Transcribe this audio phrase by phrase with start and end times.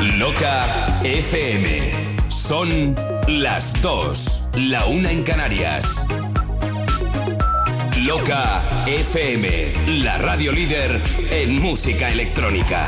[0.00, 0.64] Loca
[1.02, 1.90] FM.
[2.28, 2.94] Son
[3.26, 6.06] las dos, la una en Canarias.
[8.04, 9.72] Loca FM,
[10.04, 11.00] la radio líder
[11.32, 12.86] en música electrónica.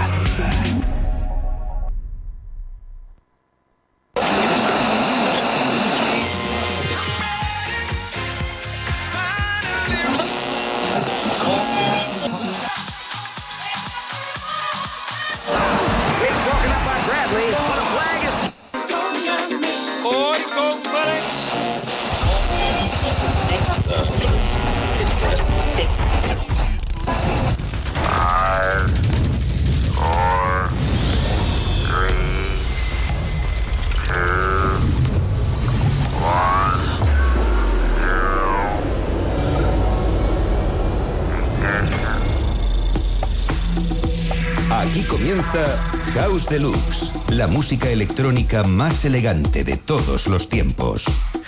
[47.61, 51.05] Música electrónica más elegante de todos los tiempos.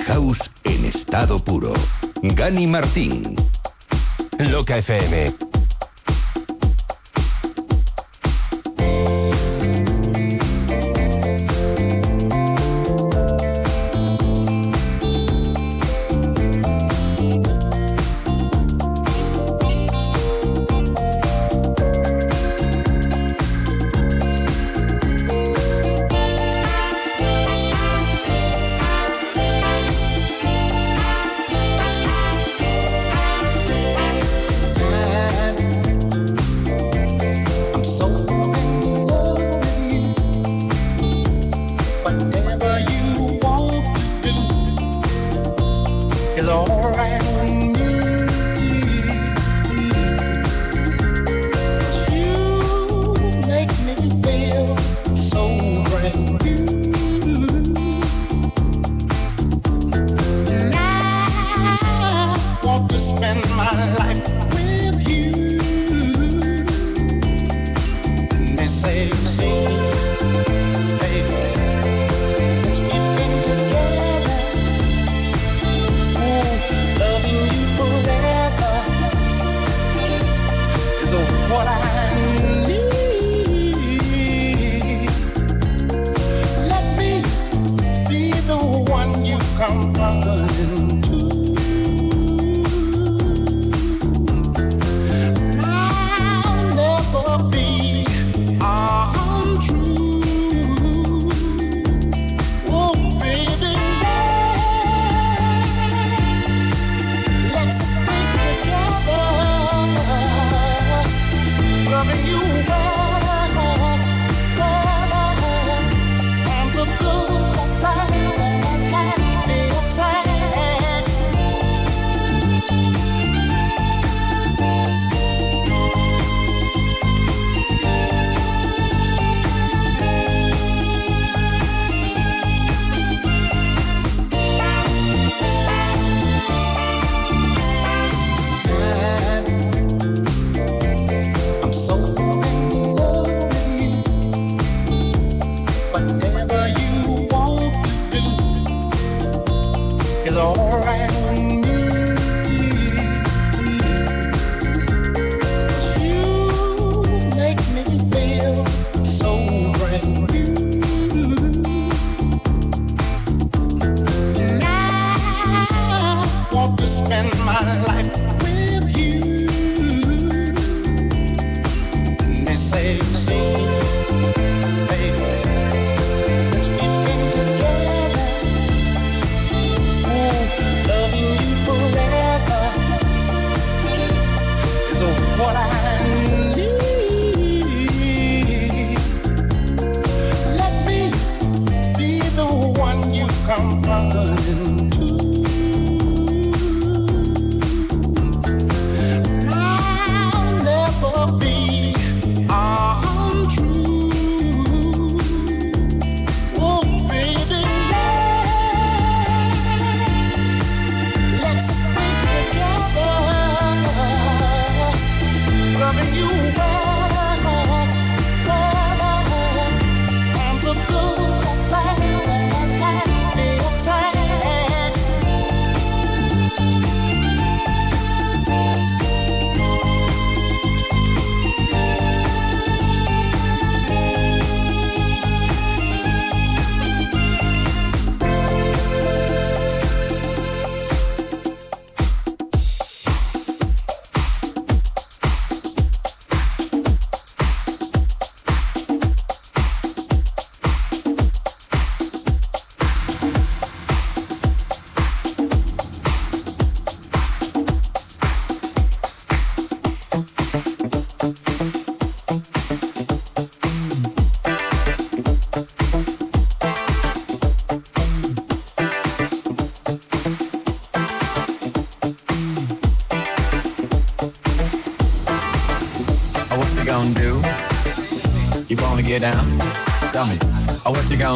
[0.07, 1.73] House en estado puro.
[2.23, 3.35] Gani Martín.
[4.39, 5.52] Loca FM.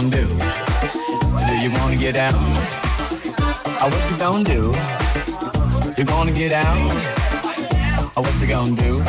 [0.02, 0.26] Gonna do?
[0.26, 2.34] Do you wanna get down?
[2.34, 4.74] Oh, uh, what you gonna do?
[5.96, 6.76] You gonna get down?
[8.14, 9.02] Oh, uh, what you gonna do?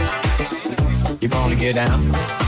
[1.20, 2.47] You gonna get down?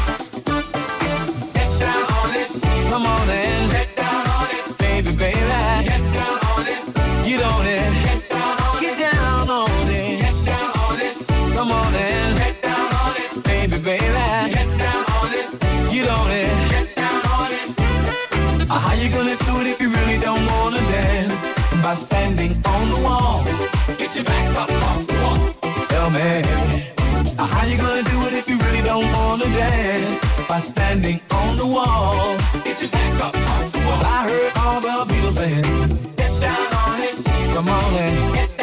[22.29, 23.43] Standing on the wall.
[23.97, 25.49] Get your back up off the wall.
[25.89, 26.43] Tell me.
[27.35, 30.47] How you gonna do it if you really don't wanna dance?
[30.47, 32.37] By standing on the wall.
[32.63, 34.01] Get your back up off the wall.
[34.05, 35.63] I heard all the people saying,
[36.17, 37.15] Get down on it.
[37.55, 38.58] Come on and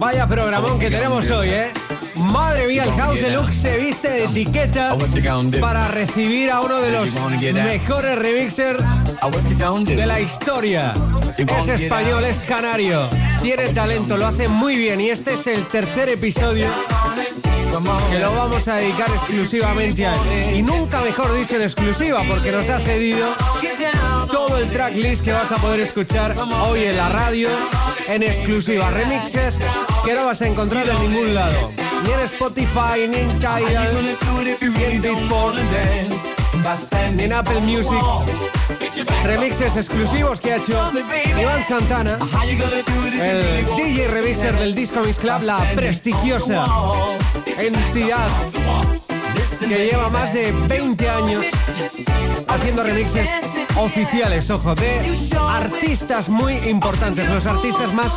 [0.00, 1.72] Vaya programón que tenemos hoy, ¿eh?
[2.32, 4.96] Madre mía, el House Deluxe se viste de etiqueta
[5.60, 7.14] para recibir a uno de los
[7.52, 8.82] mejores remixers
[9.84, 10.94] de la historia.
[11.36, 13.10] Es español, es canario,
[13.42, 16.68] tiene talento, lo hace muy bien y este es el tercer episodio
[18.10, 20.56] que lo vamos a dedicar exclusivamente a él.
[20.56, 23.28] Y nunca mejor dicho en exclusiva porque nos ha cedido
[24.30, 27.48] todo el tracklist que vas a poder escuchar hoy en la radio
[28.08, 28.90] en exclusiva.
[28.90, 29.60] Remixes
[30.04, 31.72] que no vas a encontrar en ningún lado.
[32.04, 35.56] Ni en Spotify, ni en Tidal, ni en Beatport,
[37.16, 38.00] ni en Apple Music.
[39.24, 40.92] Remixes exclusivos que ha hecho
[41.40, 42.18] Iván Santana,
[43.20, 46.66] el DJ remixer del Disco Mix Club, la prestigiosa
[47.58, 48.28] entidad
[49.60, 51.46] que lleva más de 20 años
[52.48, 53.30] haciendo remixes
[53.76, 55.00] oficiales, ojo, de
[55.38, 58.12] artistas muy importantes, los artistas más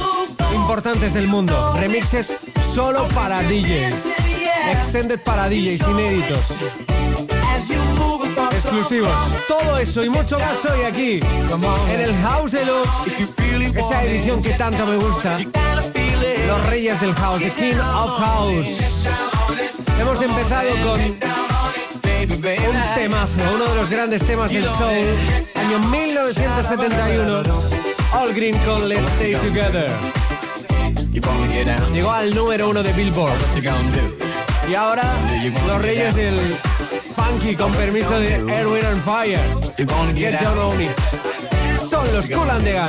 [0.54, 1.74] importantes del mundo.
[1.80, 4.06] Remixes solo para DJs,
[4.72, 6.56] extended para DJs, inéditos,
[8.52, 9.12] exclusivos.
[9.48, 11.20] Todo eso y mucho más hoy aquí,
[11.90, 13.12] en el House Deluxe,
[13.76, 15.40] esa edición que tanto me gusta.
[16.48, 19.08] Los Reyes del House, The King of House.
[20.00, 25.08] Hemos empezado con un temazo, uno de los grandes temas del soul,
[25.56, 27.44] año 1971.
[28.14, 30.23] All Green con Let's Stay Together.
[31.14, 33.38] Llegó al número uno de Billboard.
[34.68, 35.04] Y ahora,
[35.68, 36.36] los reyes del
[37.16, 39.40] funky con permiso de Erwin and Fire.
[39.78, 40.74] Get Get Down down?
[40.74, 40.90] On It.
[41.80, 42.80] Son los Cool and the?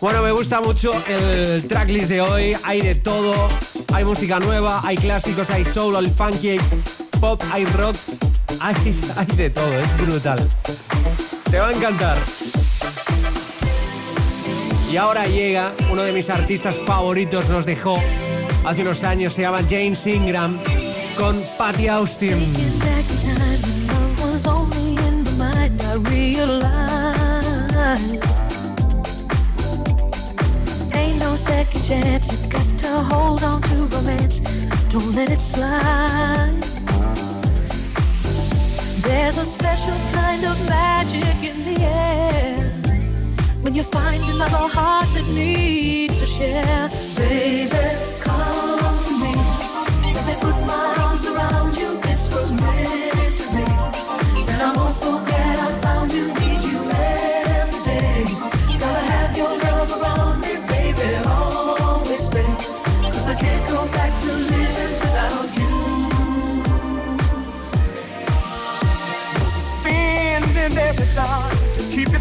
[0.00, 2.56] Bueno, me gusta mucho el tracklist de hoy.
[2.64, 3.48] Hay de todo.
[3.94, 6.60] Hay música nueva, hay clásicos, hay soul, hay funky, hay
[7.18, 7.96] pop, hay rock.
[8.60, 8.74] Hay,
[9.16, 10.46] hay de todo, es brutal.
[11.50, 12.18] Te va a encantar.
[14.90, 17.98] Y ahora llega uno de mis artistas favoritos, nos dejó
[18.64, 20.58] hace unos años, se llama James Ingram
[21.16, 22.38] con Patty Austin.
[31.38, 32.30] Second chance.
[32.30, 34.40] You got to hold on to romance.
[34.90, 36.52] Don't let it slide.
[39.02, 42.67] There's a special kind of magic in the air
[43.68, 46.88] when you find another heart that needs to share.
[47.16, 47.76] Baby,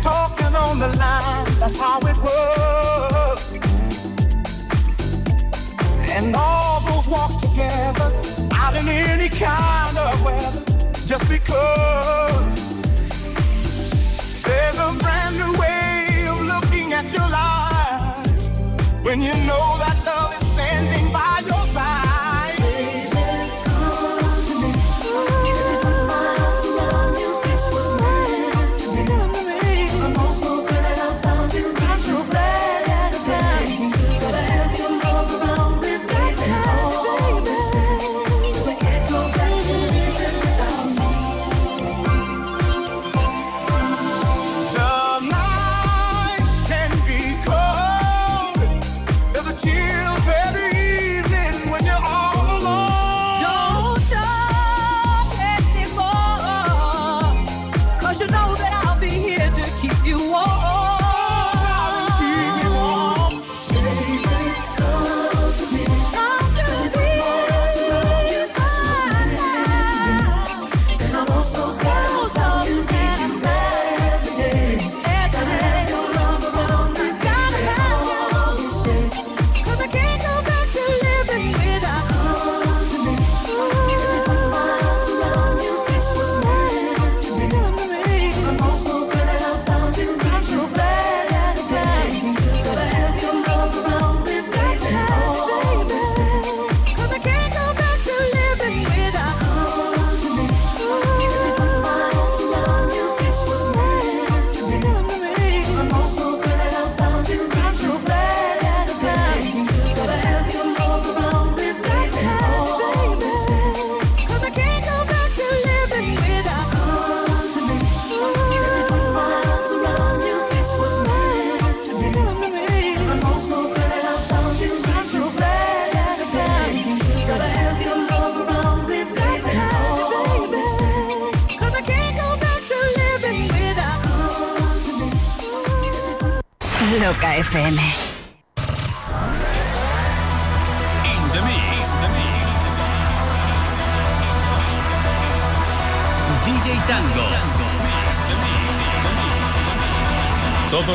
[0.07, 3.41] talking on the line, that's how it was.
[6.15, 8.09] And all those walks together,
[8.53, 10.63] out in any kind of weather,
[11.11, 12.55] just because
[14.45, 18.41] there's a brand new way of looking at your life
[19.05, 19.97] when you know that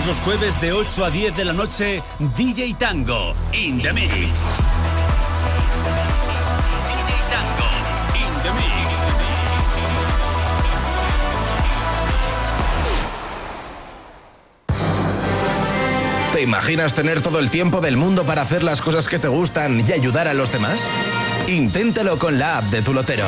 [0.06, 2.02] Los jueves de 8 a 10 de la noche,
[2.36, 3.34] DJ Tango.
[3.52, 4.10] In the mix.
[6.90, 7.70] DJ Tango.
[8.16, 8.72] In the mix.
[16.32, 19.84] ¿Te imaginas tener todo el tiempo del mundo para hacer las cosas que te gustan
[19.86, 20.80] y ayudar a los demás?
[21.46, 23.26] Inténtalo con la app de tu lotero.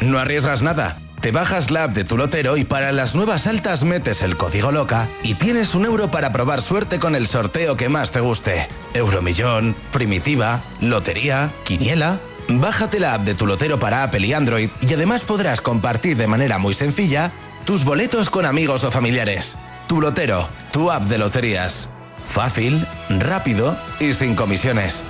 [0.00, 1.01] No arriesgas nada.
[1.22, 4.72] Te bajas la app de tu lotero y para las nuevas altas metes el código
[4.72, 8.66] loca y tienes un euro para probar suerte con el sorteo que más te guste.
[8.92, 12.18] Euromillón, primitiva, lotería, quiniela.
[12.48, 16.26] Bájate la app de tu lotero para Apple y Android y además podrás compartir de
[16.26, 17.30] manera muy sencilla
[17.64, 19.56] tus boletos con amigos o familiares.
[19.86, 21.92] Tu lotero, tu app de loterías.
[22.34, 25.04] Fácil, rápido y sin comisiones.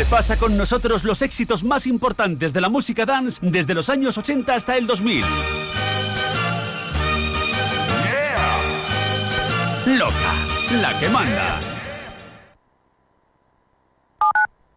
[0.00, 4.54] Repasa con nosotros los éxitos más importantes de la música dance desde los años 80
[4.54, 5.22] hasta el 2000.
[9.98, 10.34] Loca,
[10.80, 11.60] la que manda.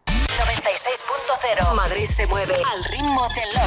[0.08, 3.63] 96.0 Madrid se mueve al ritmo de Loca.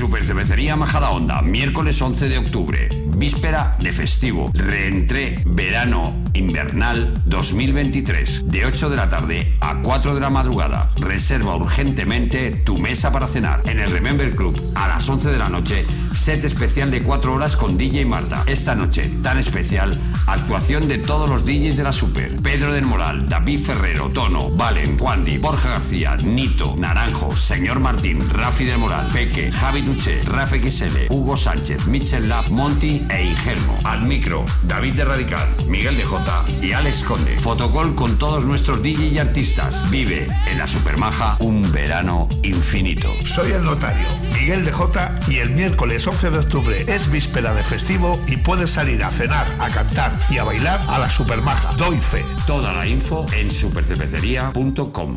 [0.00, 2.88] Super Cervecería Majada Onda, miércoles 11 de octubre,
[3.18, 6.02] víspera de festivo, reentré verano
[6.32, 10.88] invernal 2023, de 8 de la tarde a 4 de la madrugada.
[11.00, 15.50] Reserva urgentemente tu mesa para cenar en el Remember Club a las 11 de la
[15.50, 18.42] noche, set especial de 4 horas con DJ Marta.
[18.46, 19.90] Esta noche tan especial,
[20.26, 22.40] actuación de todos los DJs de la Super.
[22.42, 28.64] Pedro del Moral, David Ferrero, Tono, Valen, Juandi, Borja García, Nito, Naranjo, Señor Martín, Rafi
[28.64, 33.76] del Moral, Peque, Javi Duché, Rafa XL, Hugo Sánchez, Michel Lab, Monty e Ingelmo.
[33.82, 37.36] Al micro, David de Radical, Miguel de Jota y Alex Conde.
[37.40, 39.90] Fotocall con todos nuestros DJ y artistas.
[39.90, 43.12] Vive en la Supermaja un verano infinito.
[43.26, 47.64] Soy el notario, Miguel de Jota, y el miércoles 11 de octubre es víspera de
[47.64, 51.72] festivo y puedes salir a cenar, a cantar y a bailar a la Supermaja.
[51.74, 52.24] Doy fe.
[52.46, 55.16] Toda la info en supercervecería.com.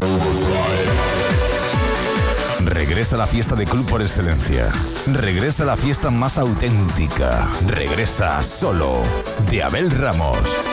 [2.66, 4.72] Regresa la fiesta de club por excelencia.
[5.06, 7.48] Regresa la fiesta más auténtica.
[7.68, 9.04] Regresa solo
[9.50, 10.73] de Abel Ramos.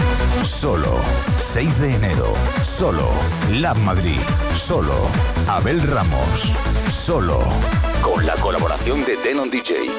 [0.43, 0.99] Solo
[1.39, 2.33] 6 de enero.
[2.61, 3.09] Solo
[3.51, 4.19] Lab Madrid.
[4.55, 5.09] Solo
[5.47, 6.51] Abel Ramos.
[6.89, 7.39] Solo
[8.01, 9.89] con la colaboración de Denon DJ.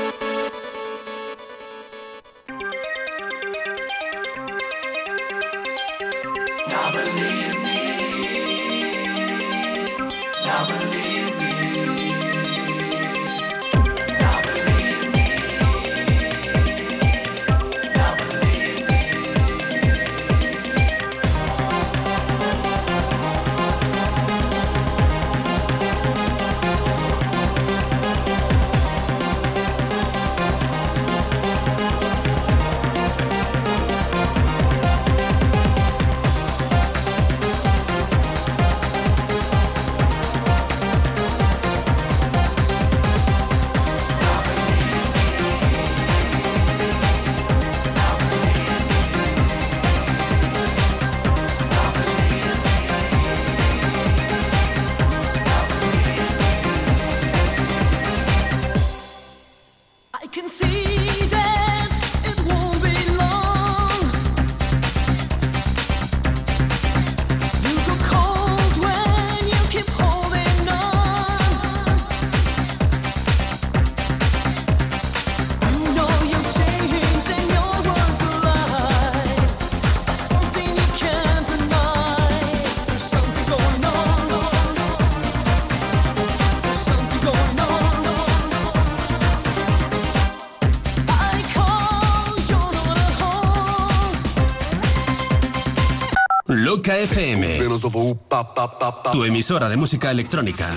[99.12, 100.70] Tu emisora de música electrónica.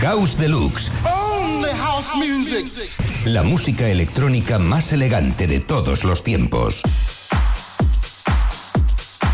[0.00, 0.90] House Deluxe.
[3.24, 6.82] La música electrónica más elegante de todos los tiempos.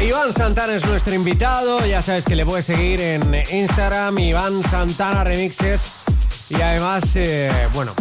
[0.00, 1.85] Iván Santana es nuestro invitado.
[1.87, 5.83] Ya sabes que le puedes seguir en Instagram, Iván Santana Remixes.
[6.50, 7.92] Y además, eh, bueno,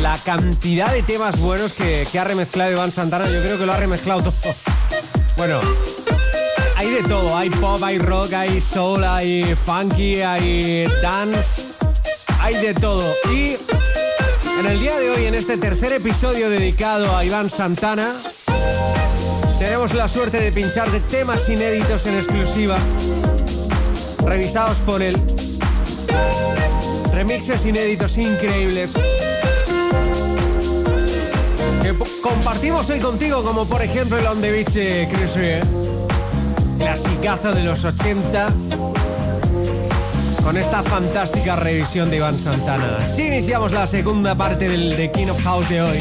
[0.00, 3.72] la cantidad de temas buenos que, que ha remezclado Iván Santana, yo creo que lo
[3.72, 4.54] ha remezclado todo.
[5.36, 5.60] Bueno,
[6.80, 7.36] hay de todo.
[7.36, 11.74] Hay pop, hay rock, hay soul, hay funky, hay dance.
[12.40, 13.04] Hay de todo.
[13.30, 13.56] Y
[14.58, 18.14] en el día de hoy, en este tercer episodio dedicado a Iván Santana,
[19.58, 22.78] tenemos la suerte de pinchar de temas inéditos en exclusiva,
[24.24, 25.20] revisados por él.
[27.12, 28.94] Remixes inéditos increíbles.
[31.82, 35.89] Que compartimos hoy contigo, como por ejemplo el On the Beach Chris Rea.
[36.80, 38.48] Clasicazo de los 80.
[40.42, 42.98] Con esta fantástica revisión de Iván Santana.
[43.02, 45.98] Así iniciamos la segunda parte del The King of House de hoy.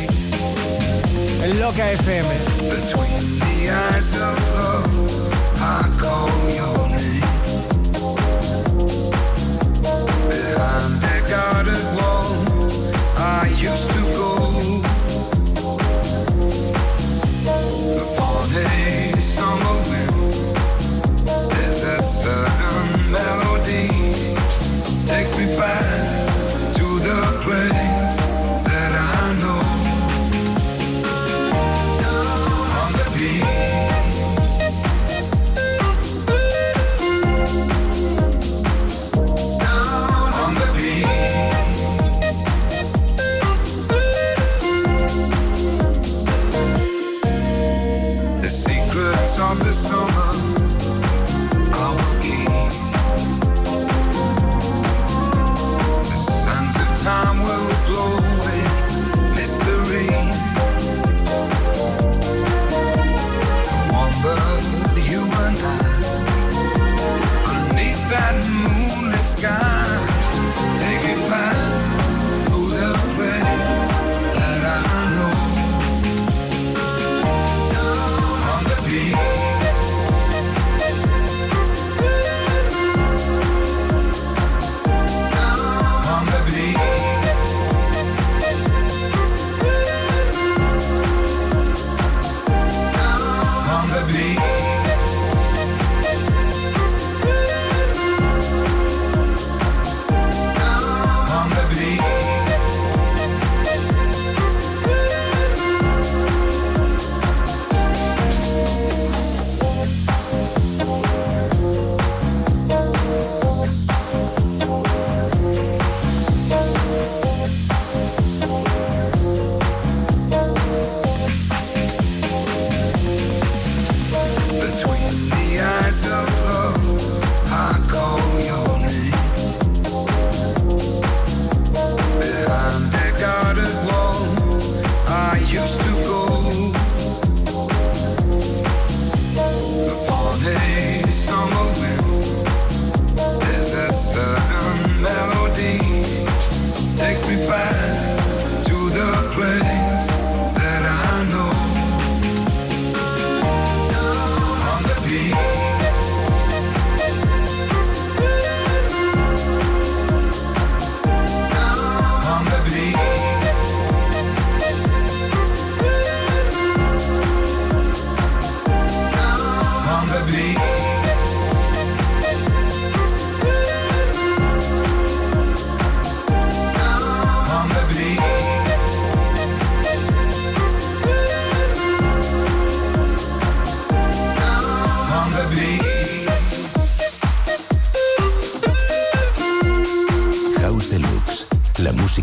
[1.44, 2.30] En Loca FM.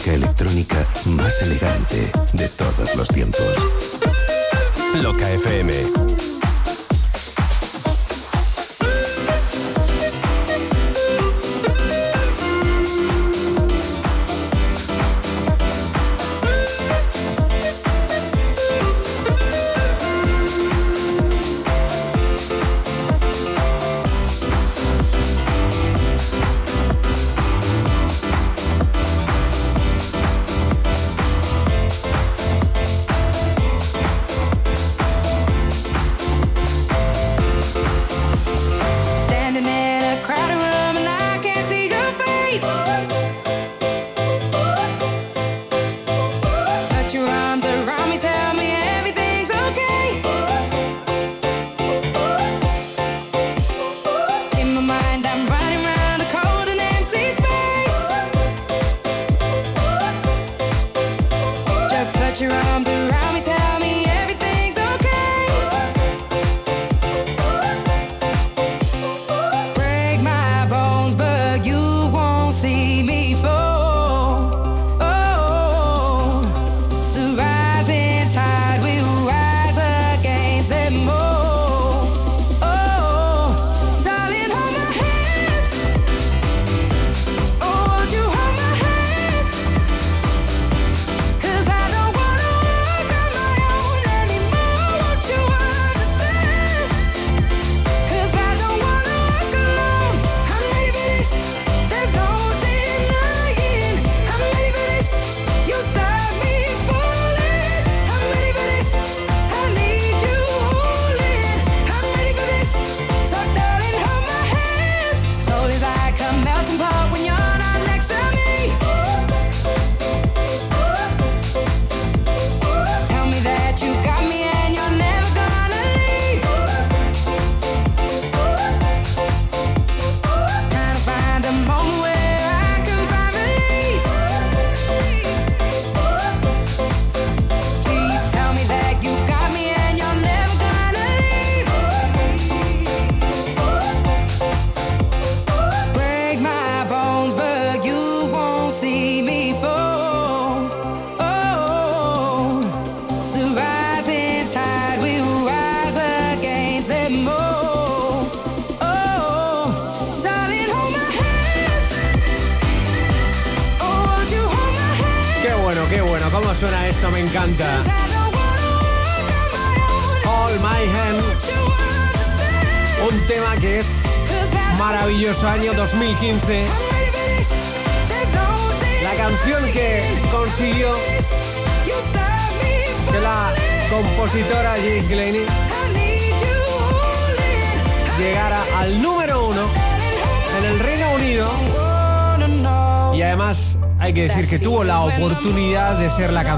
[0.04, 3.40] Electrónica más elegante de todos los tiempos.
[4.94, 6.05] Loca FM.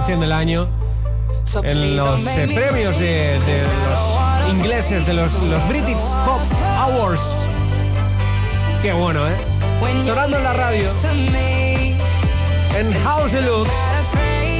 [0.09, 0.67] Canción del año
[1.65, 3.39] en los eh, premios de,
[3.91, 6.41] los ingleses, de los, los British Pop
[6.79, 7.43] Awards.
[8.81, 9.37] Qué bueno, ¿eh?
[10.03, 10.91] Sonando en la radio.
[12.75, 13.71] En House Deluxe,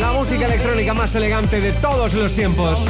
[0.01, 2.81] la música electrónica más elegante de todos los tiempos.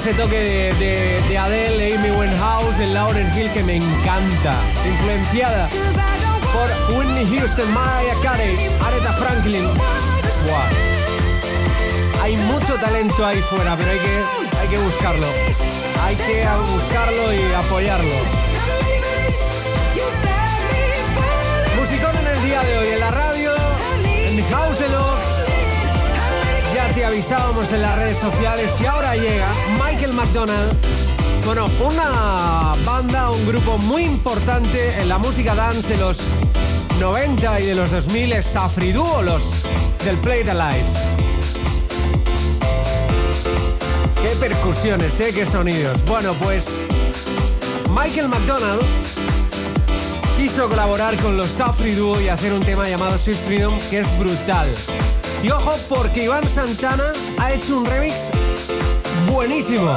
[0.00, 4.54] Ese toque de, de, Adele, Amy Winehouse, de Lauren Hill que me encanta.
[4.86, 5.68] Influenciada
[6.54, 9.66] por Whitney Houston, Mariah Carey, Aretha Franklin.
[12.22, 14.24] Hay mucho talento ahí fuera, pero hay que,
[14.58, 15.26] hay que buscarlo.
[16.02, 18.49] Hay que buscarlo y apoyarlo.
[27.10, 29.48] Avisábamos en las redes sociales y ahora llega
[29.84, 30.72] Michael McDonald.
[31.44, 36.20] Bueno, una banda, un grupo muy importante en la música dance de los
[37.00, 39.54] 90 y de los 2000 es Safri los
[40.04, 40.86] del Play the Life.
[44.22, 45.32] Qué percusiones, ¿eh?
[45.34, 46.04] Qué sonidos.
[46.04, 46.80] Bueno, pues
[47.90, 48.82] Michael McDonald
[50.36, 51.92] quiso colaborar con los Safri
[52.24, 54.72] y hacer un tema llamado Sweet Freedom que es brutal.
[55.42, 58.30] Y ojo, porque Iván Santana ha hecho un remix
[59.26, 59.96] buenísimo.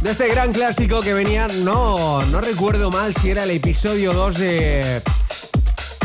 [0.00, 4.38] De este gran clásico que venía, no, no recuerdo mal si era el episodio 2
[4.38, 5.02] de,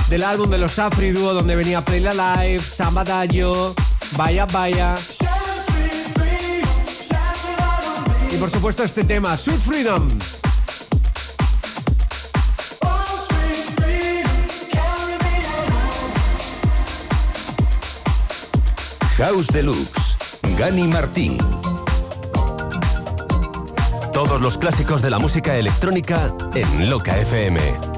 [0.09, 3.75] del álbum de los Afri Duo, donde venía Play la Live, Samba Dallo,
[4.17, 4.95] Vaya Vaya.
[8.31, 10.09] Y por supuesto este tema, Sweet Freedom.
[19.23, 20.17] House Deluxe,
[20.57, 21.37] Gani Martín.
[24.11, 27.92] Todos los clásicos de la música electrónica en Loca FM.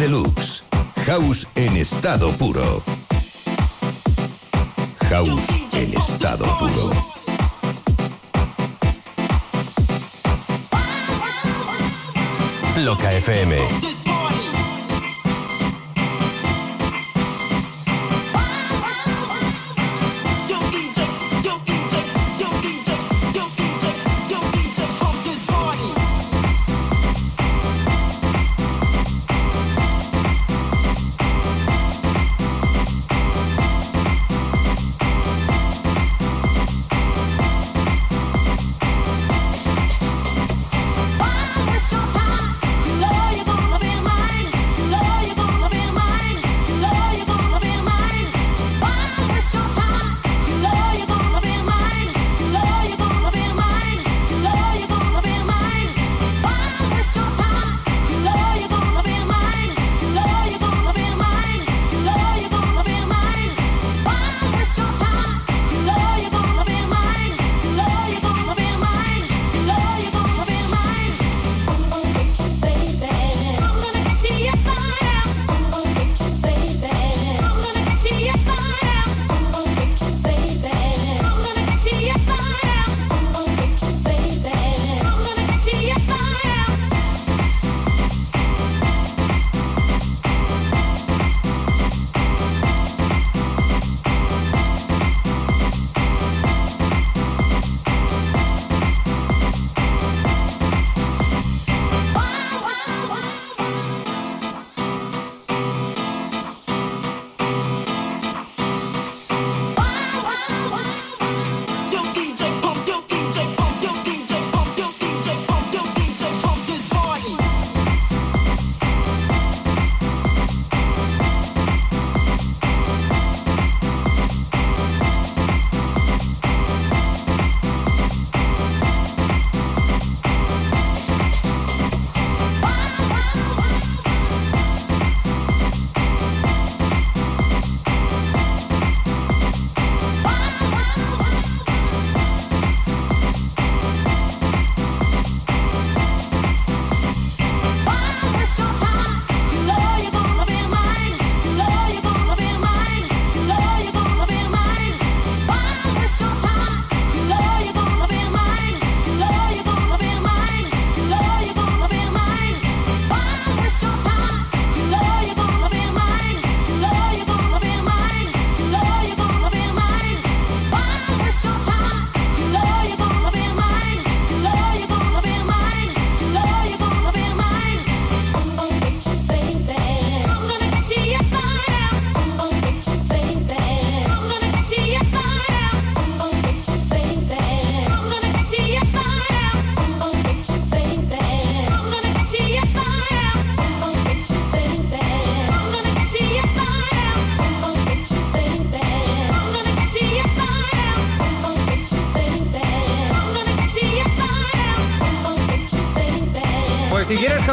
[0.00, 0.62] Deluxe.
[1.04, 2.82] House en estado puro.
[5.10, 6.90] House en estado puro.
[12.78, 13.89] Loca FM.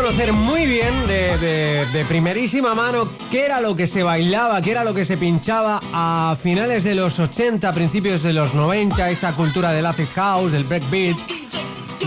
[0.02, 4.94] Conocer muy bien de, primerísima mano qué era lo que se bailaba, qué era lo
[4.94, 9.88] que se pinchaba a finales de los 80, principios de los 90, esa cultura del
[9.88, 11.18] acid house, del breakbeat,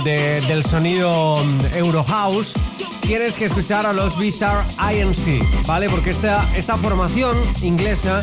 [0.05, 2.55] del sonido mm, Euro House,
[3.01, 5.89] tienes que escuchar a los Bizarre INC, ¿vale?
[5.89, 8.23] Porque esta, esta formación inglesa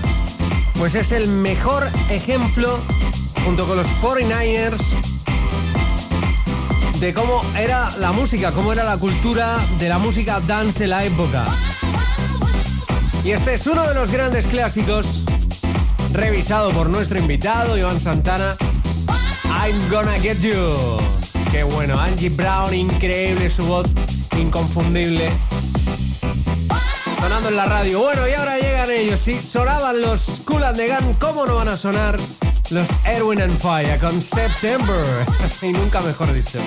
[0.79, 2.79] pues es el mejor ejemplo
[3.43, 5.06] junto con los 49ers
[6.99, 11.03] de cómo era la música, cómo era la cultura de la música dance de la
[11.03, 11.45] época.
[13.23, 15.25] Y este es uno de los grandes clásicos
[16.13, 18.55] revisado por nuestro invitado Iván Santana.
[19.45, 20.75] I'm gonna get you.
[21.51, 23.87] Qué bueno, Angie Brown, increíble su voz,
[24.37, 25.29] inconfundible.
[27.19, 27.99] Sonando en la radio.
[27.99, 29.21] Bueno, y ahora llegan ellos.
[29.21, 32.17] Si sonaban los Cool and the Gun, ¿cómo no van a sonar
[32.69, 35.25] los Erwin and Fire con September?
[35.61, 36.59] y nunca mejor dicho.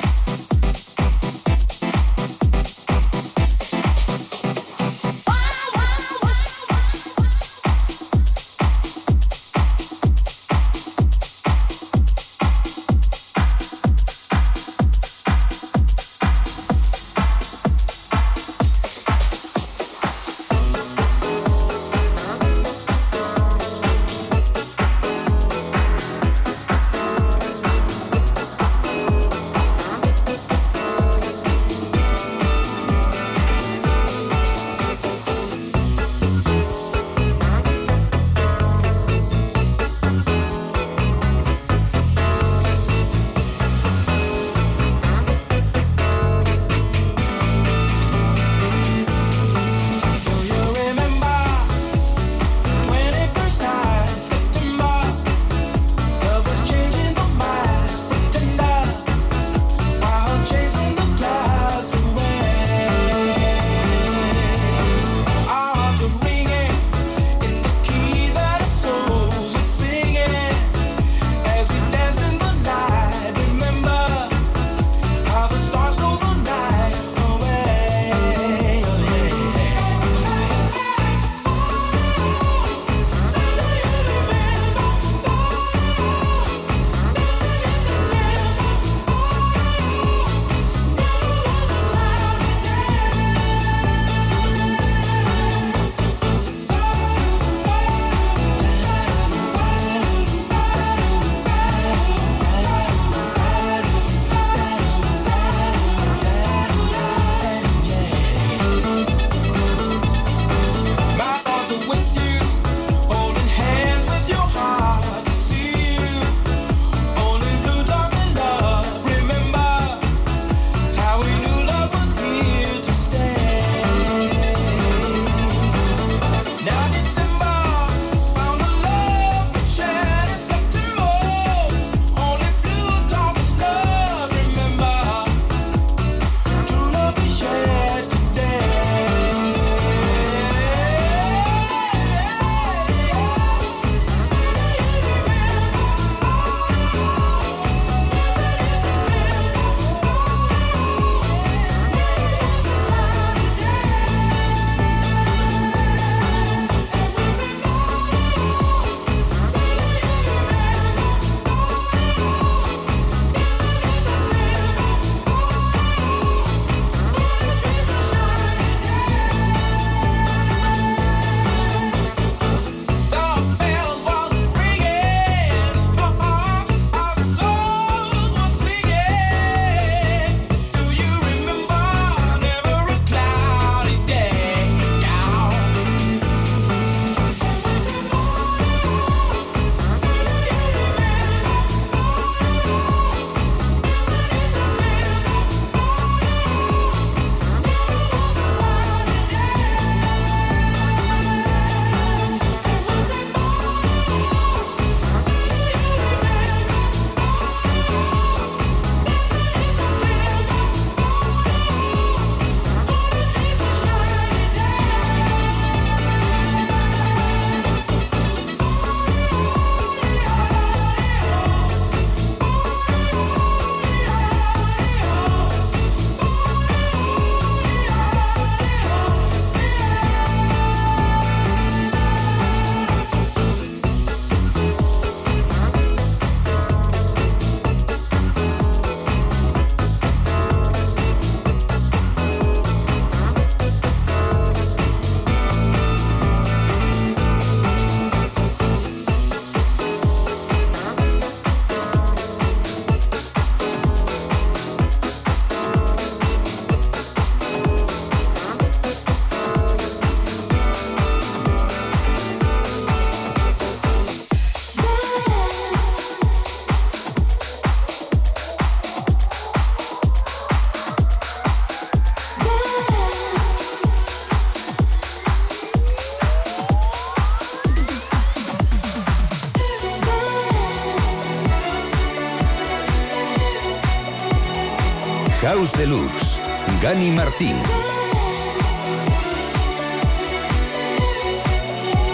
[285.61, 286.39] House Deluxe.
[286.81, 287.55] Gani Martín.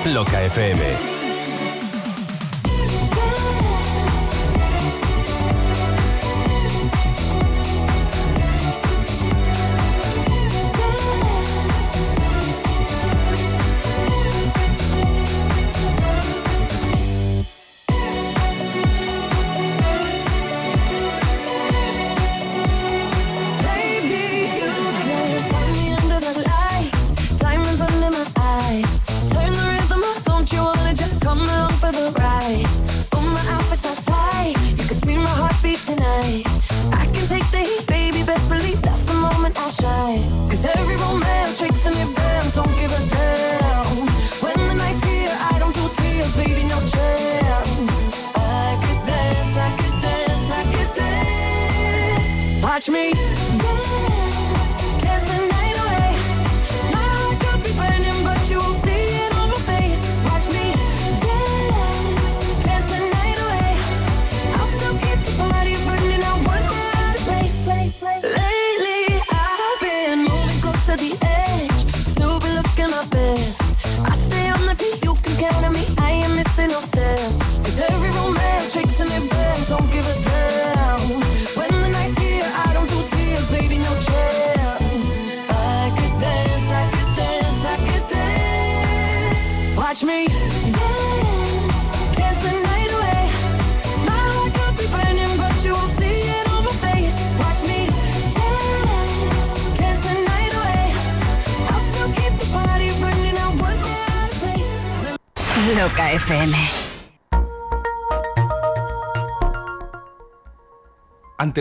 [0.05, 1.16] Loca FM.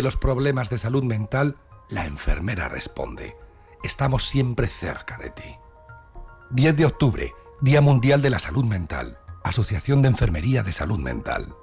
[0.01, 1.57] Los problemas de salud mental,
[1.89, 3.37] la enfermera responde,
[3.83, 5.55] estamos siempre cerca de ti.
[6.51, 11.55] 10 de octubre, Día Mundial de la Salud Mental, Asociación de Enfermería de Salud Mental.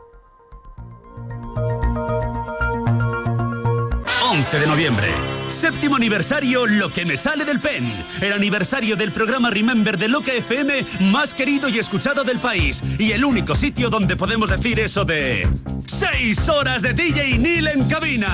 [4.32, 5.08] 11 de noviembre.
[5.50, 7.84] Séptimo aniversario Lo que me sale del pen.
[8.22, 12.82] El aniversario del programa Remember de Loca FM más querido y escuchado del país.
[12.98, 15.46] Y el único sitio donde podemos decir eso de...
[15.86, 18.30] ¡Seis horas de DJ Neil en cabina!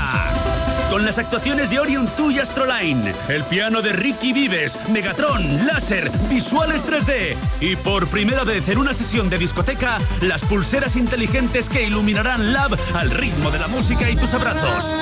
[0.89, 6.11] Con las actuaciones de Orion 2 y Astroline, el piano de Ricky Vives, Megatron, láser,
[6.31, 11.85] visuales 3D y por primera vez en una sesión de discoteca, las pulseras inteligentes que
[11.85, 14.95] iluminarán Lab al ritmo de la música y tus abrazos.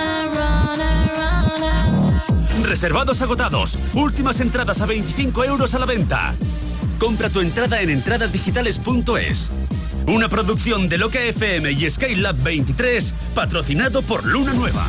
[2.63, 3.79] Reservados agotados.
[3.95, 6.35] Últimas entradas a 25 euros a la venta.
[6.99, 9.51] Compra tu entrada en entradasdigitales.es.
[10.07, 14.85] Una producción de Loca FM y Skylab 23, patrocinado por Luna Nueva.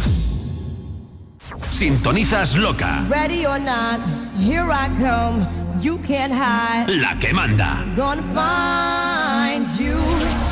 [1.71, 3.05] Sintonizas Loca.
[3.09, 3.99] Ready or not,
[4.37, 5.47] here I come.
[5.81, 6.87] You can't hide.
[6.87, 7.85] La que manda.
[7.95, 10.46] Gonna find you.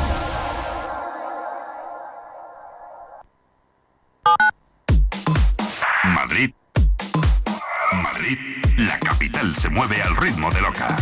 [9.60, 10.96] Se mueve al ritmo de Loca.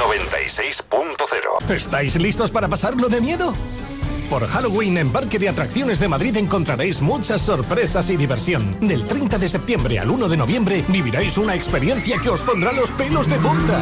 [0.00, 3.54] 96.0 ¿Estáis listos para pasarlo de miedo?
[4.28, 8.76] Por Halloween en Parque de Atracciones de Madrid encontraréis muchas sorpresas y diversión.
[8.80, 12.92] Del 30 de septiembre al 1 de noviembre viviréis una experiencia que os pondrá los
[12.92, 13.80] pelos de punta.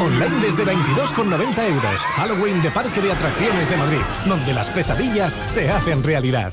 [0.00, 2.00] Online desde 22,90 euros.
[2.14, 6.52] Halloween de Parque de Atracciones de Madrid, donde las pesadillas se hacen realidad.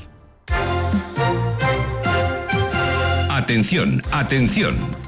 [3.30, 5.07] Atención, atención.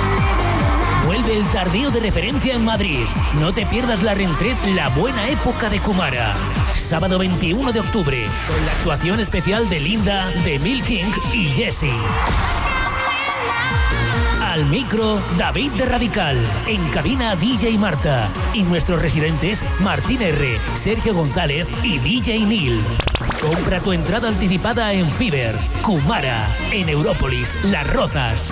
[1.21, 2.99] Vuelve el tardío de referencia en Madrid.
[3.39, 6.33] No te pierdas la rentret La Buena Época de Kumara.
[6.75, 11.91] Sábado 21 de octubre, con la actuación especial de Linda, de Mil King y Jesse.
[14.41, 16.37] Al micro, David de Radical.
[16.65, 18.27] En cabina, DJ Marta.
[18.53, 22.81] Y nuestros residentes, Martín R., Sergio González y DJ Neil.
[23.39, 28.51] Compra tu entrada anticipada en Fiber, Kumara, en Európolis, Las Rozas.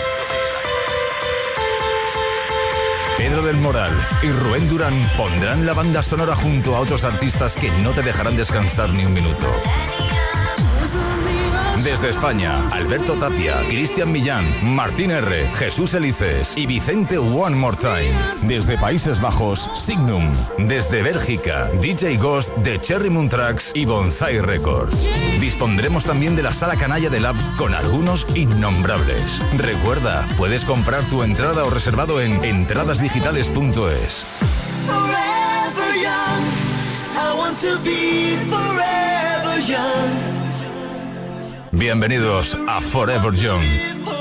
[3.21, 7.69] Pedro del Moral y Rubén Durán pondrán la banda sonora junto a otros artistas que
[7.83, 9.45] no te dejarán descansar ni un minuto.
[11.83, 18.13] Desde España, Alberto Tapia, Cristian Millán, Martín R., Jesús Elices y Vicente One More Time.
[18.43, 20.31] Desde Países Bajos, Signum.
[20.59, 25.07] Desde Bélgica, DJ Ghost de Cherry Moon Tracks y Bonsai Records.
[25.39, 29.41] Dispondremos también de la sala canalla de Labs con algunos innombrables.
[29.57, 34.25] Recuerda, puedes comprar tu entrada o reservado en entradasdigitales.es.
[41.73, 43.63] Bienvenidos a Forever Young.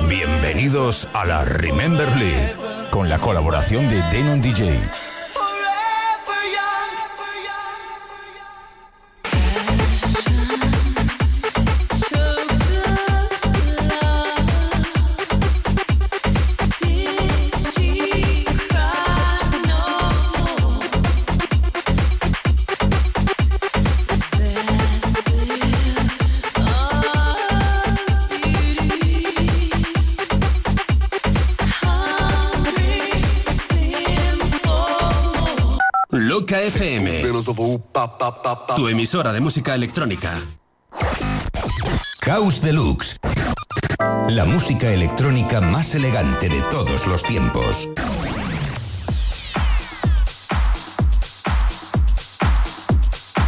[0.08, 2.54] Bienvenidos a la Remember League.
[2.90, 4.78] Con la colaboración de Denon DJ.
[36.66, 37.22] FM.
[38.76, 40.34] Tu emisora de música electrónica.
[42.20, 43.18] House Deluxe.
[44.28, 47.88] La música electrónica más elegante de todos los tiempos.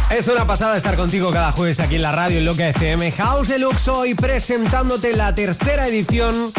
[0.09, 3.11] Es una pasada estar contigo cada jueves aquí en la radio en Loca FM.
[3.11, 6.51] House Deluxe hoy presentándote la tercera edición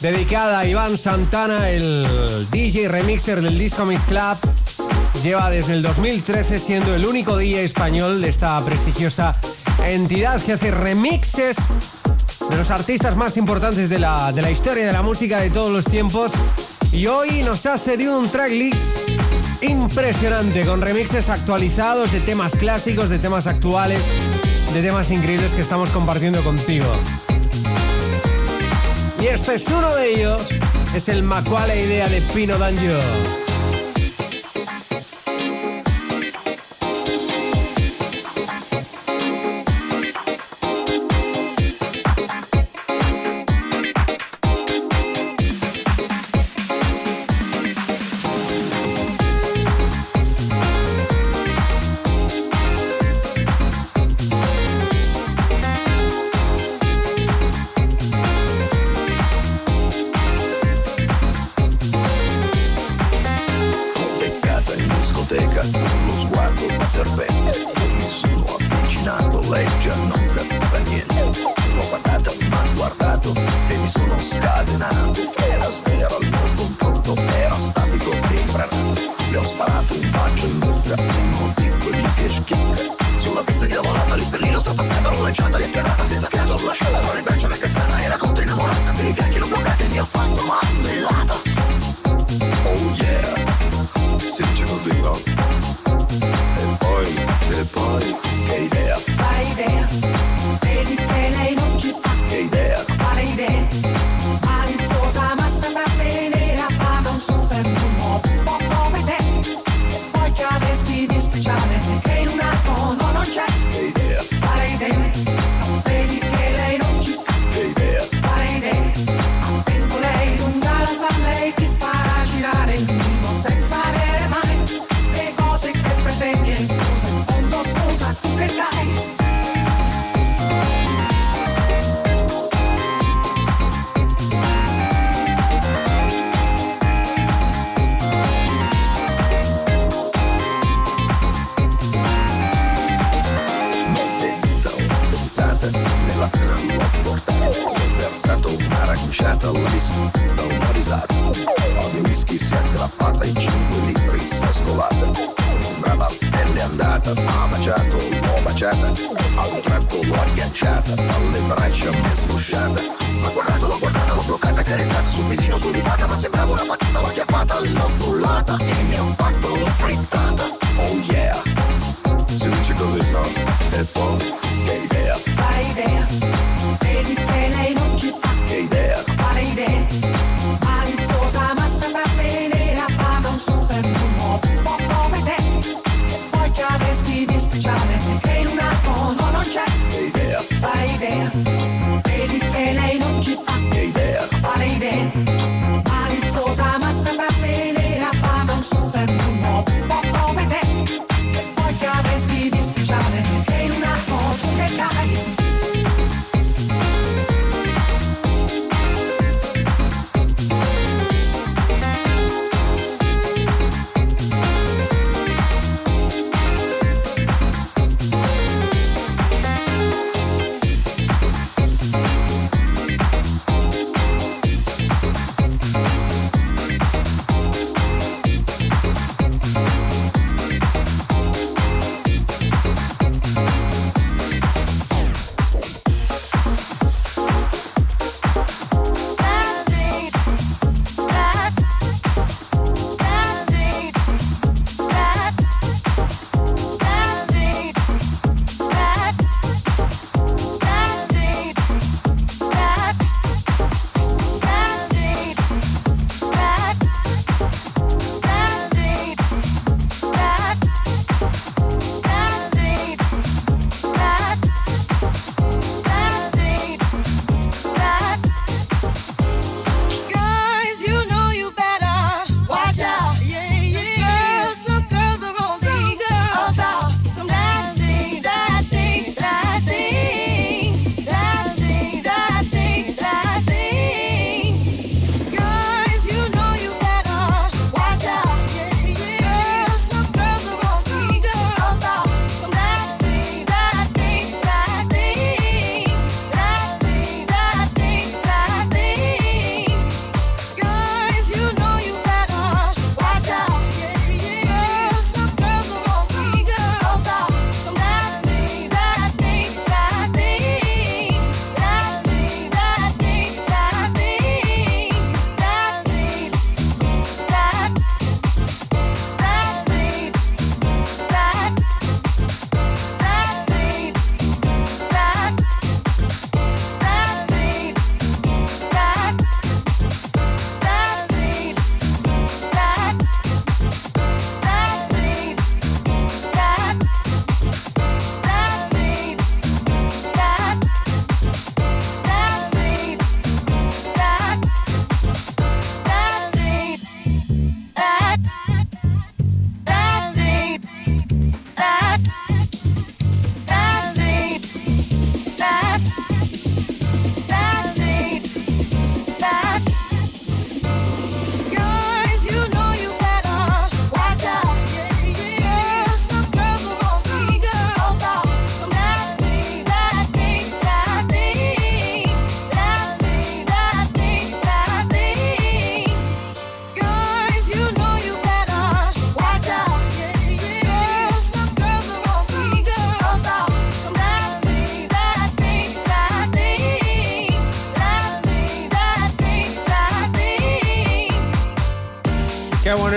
[0.00, 4.38] dedicada a Iván Santana, el DJ remixer del Disco Mix Club.
[5.26, 9.34] Lleva desde el 2013 siendo el único DJ español de esta prestigiosa
[9.84, 11.56] entidad que hace remixes
[12.48, 15.72] de los artistas más importantes de la, de la historia de la música de todos
[15.72, 16.30] los tiempos.
[16.92, 18.78] Y hoy nos ha cedido un tracklist
[19.62, 24.06] impresionante con remixes actualizados de temas clásicos, de temas actuales,
[24.72, 26.86] de temas increíbles que estamos compartiendo contigo.
[29.20, 30.46] Y este es uno de ellos,
[30.94, 33.00] es el Macuale Idea de Pino Danjo.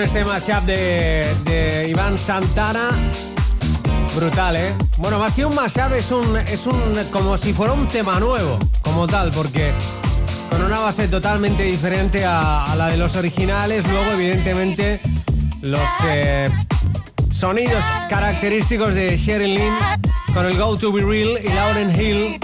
[0.02, 2.90] Este mashup de, Iván Santana.
[4.16, 4.74] Brutal, ¿eh?
[4.96, 6.80] Bueno, más que un mashup es un, es un
[7.10, 9.72] como si fuera un tema nuevo, como tal, porque
[10.50, 13.86] con una base totalmente diferente a, a la de los originales.
[13.88, 15.00] Luego, evidentemente,
[15.60, 16.48] los eh,
[17.30, 19.74] sonidos característicos de Sheryl Lynn
[20.32, 22.38] con el Go to Be Real y Lauren Hill,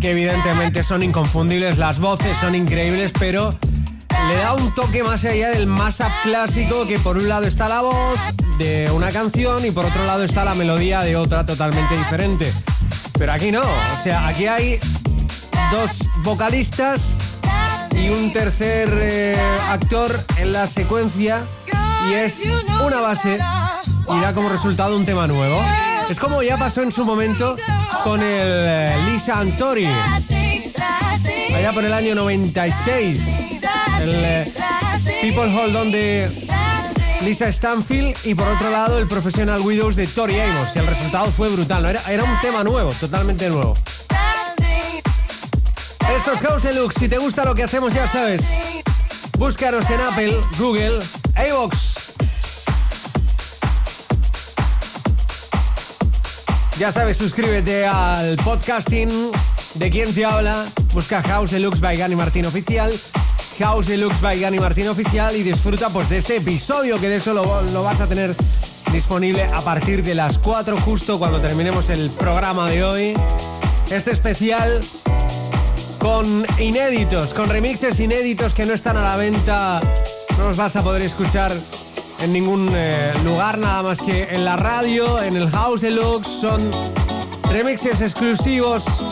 [0.00, 1.78] que evidentemente son inconfundibles.
[1.78, 3.54] Las voces son increíbles, pero
[4.28, 7.80] le da un toque más allá del mashup clásico, que por un lado está la
[7.82, 8.18] voz
[8.58, 12.52] de una canción y por otro lado está la melodía de otra totalmente diferente.
[13.18, 14.78] Pero aquí no, o sea, aquí hay
[15.70, 17.16] dos vocalistas
[17.96, 19.36] y un tercer eh,
[19.68, 21.40] actor en la secuencia
[22.08, 22.42] y es
[22.84, 25.62] una base y da como resultado un tema nuevo.
[26.08, 27.56] Es como ya pasó en su momento
[28.04, 29.86] con el eh, Lisa Antori.
[31.54, 33.31] Allá por el año 96.
[34.02, 34.52] El eh,
[35.20, 36.28] People Hold On de
[37.22, 40.74] Lisa Stanfield y por otro lado el Professional Widows de Tori Amos.
[40.74, 41.84] Y el resultado fue brutal.
[41.84, 41.88] ¿no?
[41.88, 43.76] Era, era un tema nuevo, totalmente nuevo.
[46.16, 46.98] Esto es House Deluxe.
[46.98, 48.42] Si te gusta lo que hacemos, ya sabes.
[49.38, 50.98] Búscanos en Apple, Google,
[51.48, 51.74] iVoox.
[56.78, 59.30] Ya sabes, suscríbete al podcasting
[59.74, 60.64] de quien te habla.
[60.92, 62.92] Busca House Deluxe by Gani Martín Oficial.
[63.62, 67.32] House Deluxe by Gani Martín Oficial y disfruta pues, de este episodio que de eso
[67.32, 68.34] lo, vas a tener
[68.92, 73.14] disponible a partir de las 4 justo cuando terminemos el programa de hoy.
[73.90, 74.80] Este especial
[75.98, 79.80] con inéditos, con remixes inéditos que no están a la venta.
[80.38, 81.52] No los vas a poder escuchar
[82.20, 86.26] en ningún eh, lugar, nada más que en la radio, en el House Deluxe.
[86.26, 86.70] Son
[87.50, 89.04] remixes exclusivos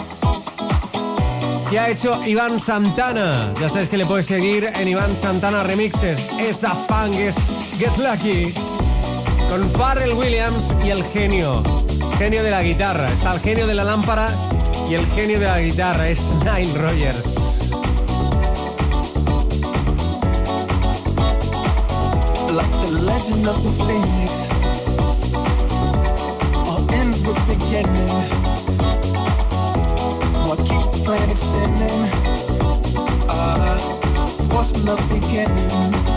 [1.70, 3.54] que ha hecho Iván Santana.
[3.60, 6.18] Ya sabes que le puedes seguir en Iván Santana Remixes.
[6.40, 7.36] Esta fan es
[7.78, 8.52] Get Lucky.
[9.48, 11.62] Con Pharrell Williams y el genio.
[12.18, 13.08] Genio de la guitarra.
[13.10, 14.28] Está el genio de la lámpara
[14.90, 17.50] y el genio de la guitarra es Nile Rogers.
[31.10, 32.08] planet spinning.
[33.28, 33.78] Uh,
[34.62, 36.09] from the beginning.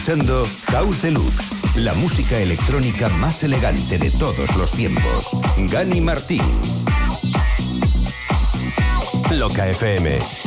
[0.00, 5.28] Escuchando House Deluxe, la música electrónica más elegante de todos los tiempos.
[5.70, 6.40] Gani Martín.
[9.30, 10.39] Loca FM.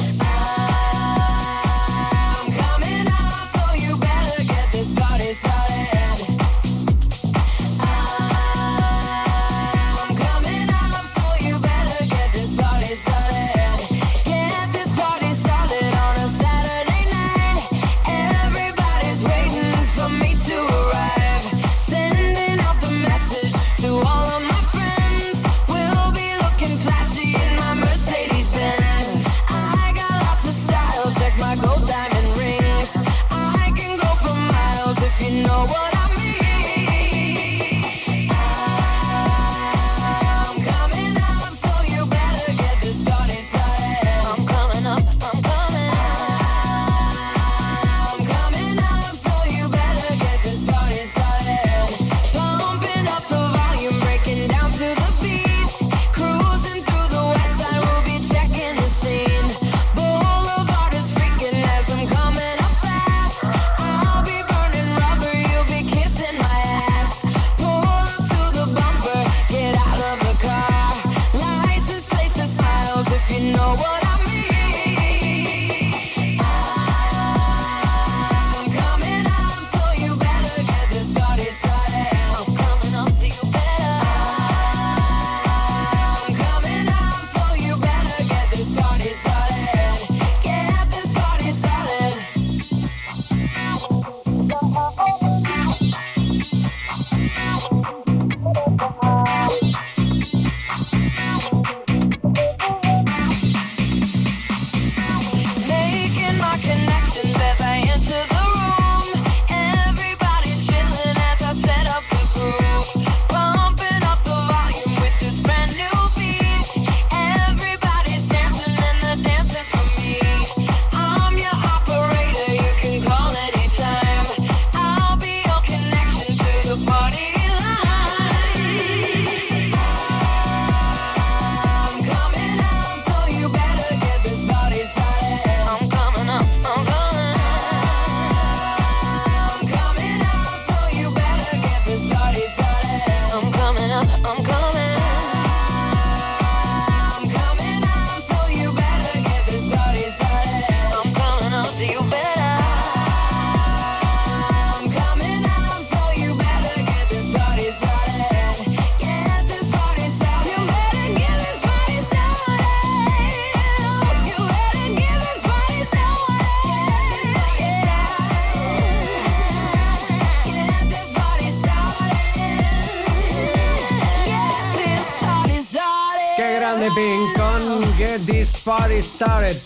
[178.64, 179.58] Party Started.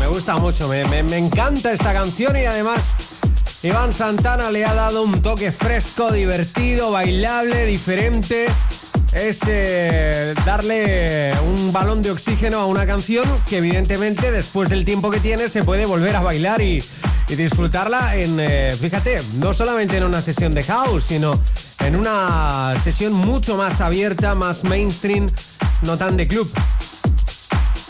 [0.00, 2.96] Me gusta mucho, me, me- encanta esta canción y además
[3.62, 8.46] Iván Santana le ha dado un toque fresco, divertido, bailable, diferente.
[9.12, 15.10] Es eh, darle un balón de oxígeno a una canción que evidentemente después del tiempo
[15.10, 16.82] que tiene se puede volver a bailar y,
[17.28, 21.38] y disfrutarla en, eh, fíjate, no solamente en una sesión de house, sino
[21.80, 25.30] en una sesión mucho más abierta, más mainstream,
[25.82, 26.50] no tan de club.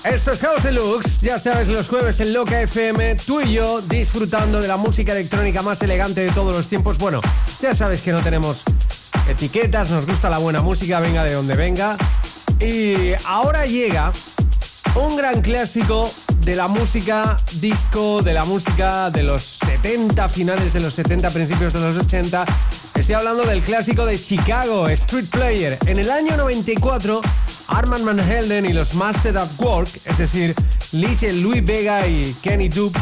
[0.05, 4.61] Esto es House Deluxe, ya sabes, los jueves en Loca FM, tú y yo disfrutando
[4.61, 6.99] de la música electrónica más elegante de todos los tiempos.
[6.99, 7.23] Bueno,
[7.63, 8.65] ya sabes que no tenemos
[9.31, 11.97] etiquetas, nos gusta la buena música, venga de donde venga.
[12.61, 14.13] Y ahora llega
[14.95, 16.11] un gran clásico
[16.45, 21.73] de la música disco, de la música de los 70, finales de los 70, principios
[21.73, 22.45] de los 80.
[22.95, 25.79] Estoy hablando del clásico de Chicago, Street Player.
[25.87, 27.23] En el año 94,
[27.69, 30.55] Armand Van Helden y los Master at Work, es decir,
[30.93, 32.99] Liche, Louis Vega y Kenny Duke,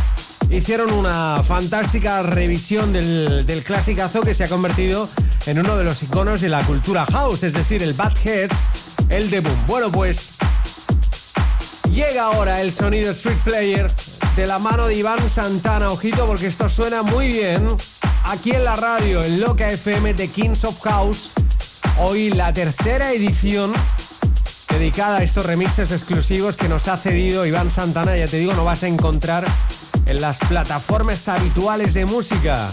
[0.48, 5.08] hicieron una fantástica revisión del, del clasicazo que se ha convertido
[5.46, 8.56] en uno de los iconos de la cultura house, es decir, el Bad Heads,
[9.08, 9.56] el de Boom.
[9.66, 10.36] Bueno, pues
[11.92, 13.90] llega ahora el sonido Street Player
[14.34, 15.88] de la mano de Iván Santana.
[15.88, 17.68] Ojito porque esto suena muy bien
[18.24, 21.32] aquí en la radio, en Loca FM de Kings of House.
[21.98, 23.72] Hoy la tercera edición
[24.70, 28.16] dedicada a estos remixes exclusivos que nos ha cedido Iván Santana.
[28.16, 29.44] Ya te digo, no vas a encontrar
[30.06, 32.70] en las plataformas habituales de música.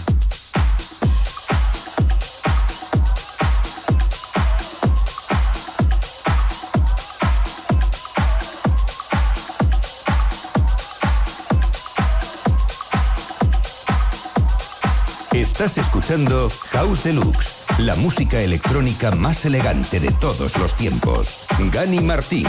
[15.60, 21.44] Estás escuchando House Deluxe, la música electrónica más elegante de todos los tiempos.
[21.70, 22.46] Gani Martín.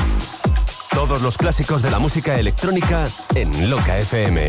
[0.91, 3.05] Todos los clásicos de la música electrónica
[3.35, 4.47] en Loca FM.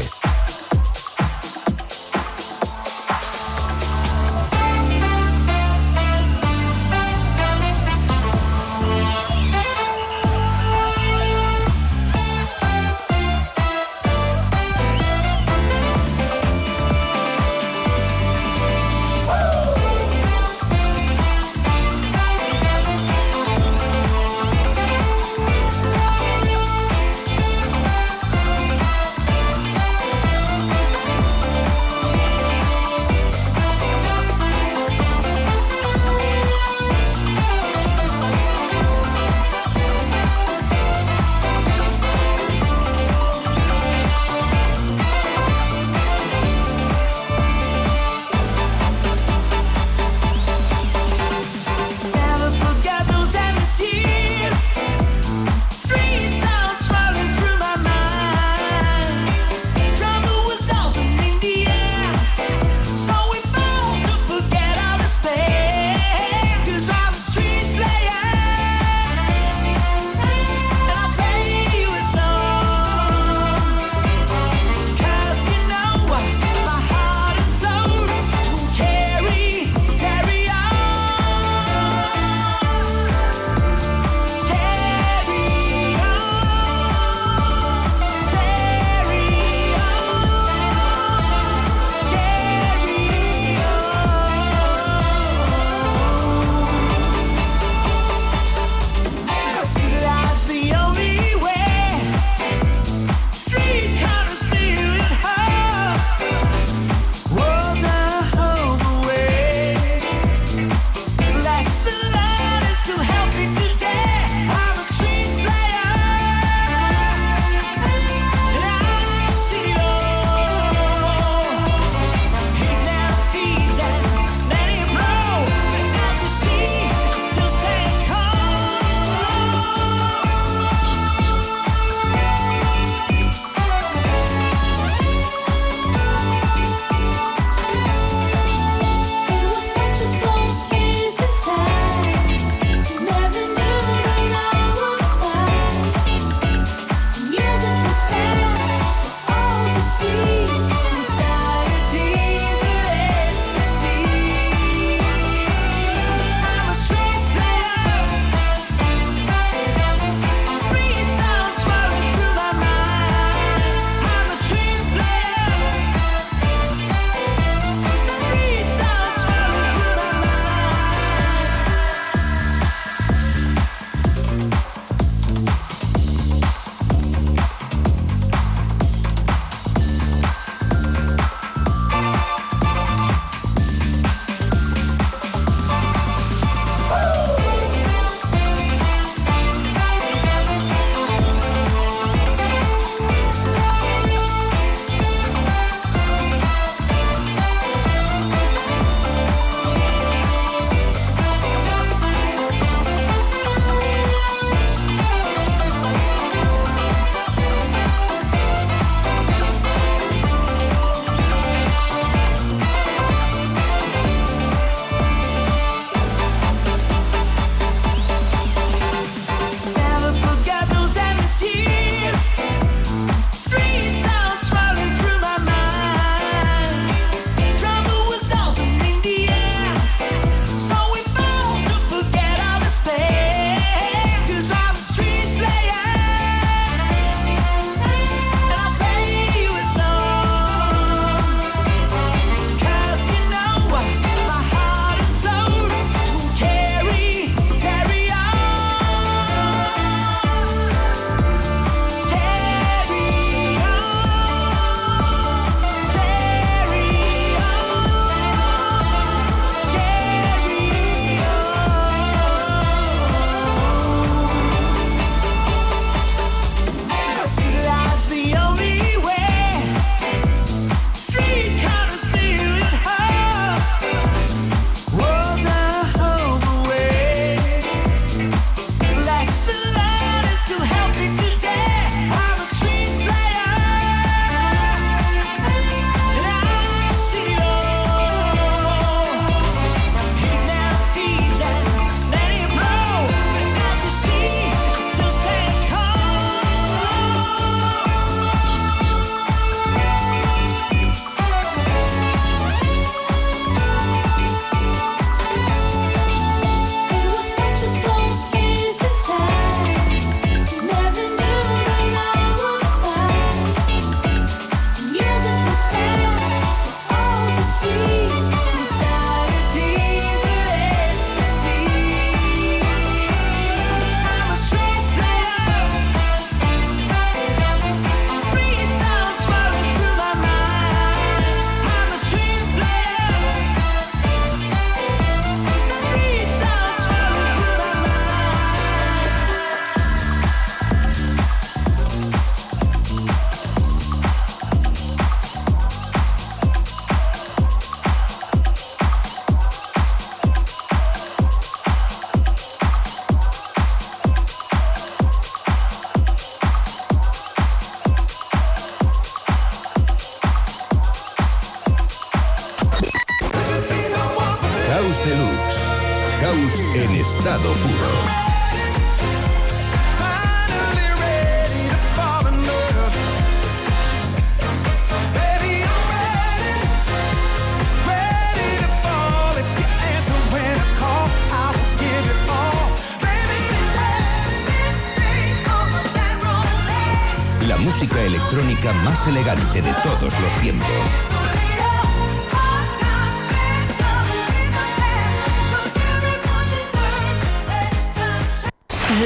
[389.02, 390.68] Más elegante de todos los tiempos.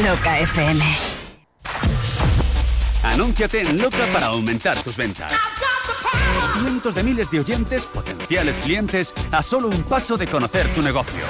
[0.04, 0.84] Loca FM.
[3.04, 5.32] Anúnciate en Loca para aumentar tus ventas.
[6.60, 11.24] Cientos de miles de oyentes, potenciales clientes, a solo un paso de conocer tu negocio.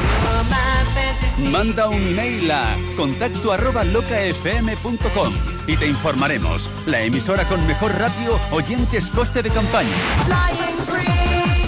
[1.51, 6.71] Manda un email a contacto arroba locafm.com y te informaremos.
[6.87, 9.91] La emisora con mejor ratio, oyentes, coste de campaña.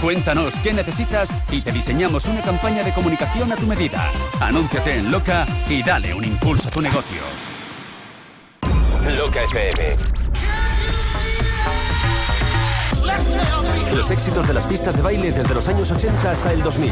[0.01, 4.09] Cuéntanos qué necesitas y te diseñamos una campaña de comunicación a tu medida.
[4.39, 7.21] Anúnciate en Loca y dale un impulso a tu negocio.
[9.17, 9.95] Loca FM.
[13.95, 16.91] Los éxitos de las pistas de baile desde los años 80 hasta el 2000.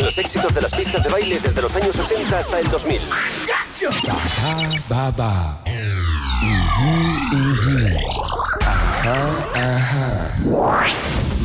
[0.00, 3.00] Los éxitos de las pistas de baile desde los años 80 hasta el 2000.
[4.88, 5.58] Ba, ba.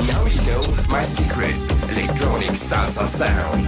[0.07, 1.55] Now you know my secret
[1.89, 3.67] electronic salsa sound.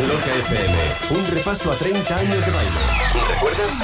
[0.00, 0.76] Loca FM,
[1.18, 2.80] un repaso a 30 años de baile.
[3.28, 3.74] ¿Recuerdas?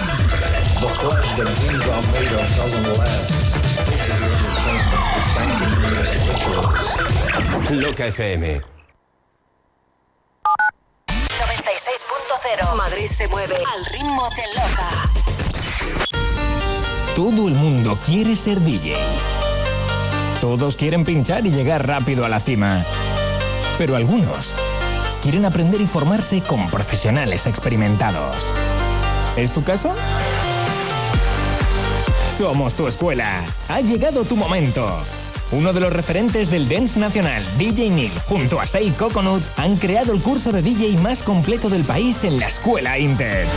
[7.70, 8.60] Loca FM.
[11.08, 12.74] 96.0.
[12.76, 15.10] Madrid se mueve al ritmo de Loca.
[17.14, 18.96] Todo el mundo quiere ser DJ.
[20.40, 22.84] Todos quieren pinchar y llegar rápido a la cima.
[23.78, 24.54] Pero algunos
[25.22, 28.52] quieren aprender y formarse con profesionales experimentados.
[29.36, 29.94] ¿Es tu caso?
[32.36, 33.44] Somos tu escuela.
[33.68, 35.00] Ha llegado tu momento.
[35.52, 40.12] Uno de los referentes del dance nacional, DJ Neil, junto a Sei Coconut, han creado
[40.12, 43.48] el curso de DJ más completo del país en la escuela Inter.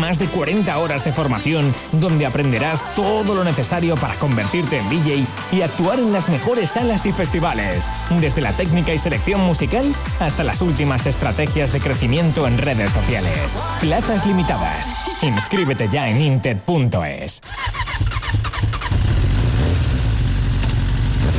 [0.00, 5.26] Más de 40 horas de formación donde aprenderás todo lo necesario para convertirte en DJ
[5.52, 7.92] y actuar en las mejores salas y festivales.
[8.20, 9.84] Desde la técnica y selección musical
[10.20, 13.58] hasta las últimas estrategias de crecimiento en redes sociales.
[13.80, 14.94] Plazas limitadas.
[15.22, 17.42] Inscríbete ya en inted.es.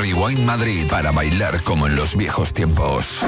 [0.00, 3.20] Rewind Madrid para bailar como en los viejos tiempos.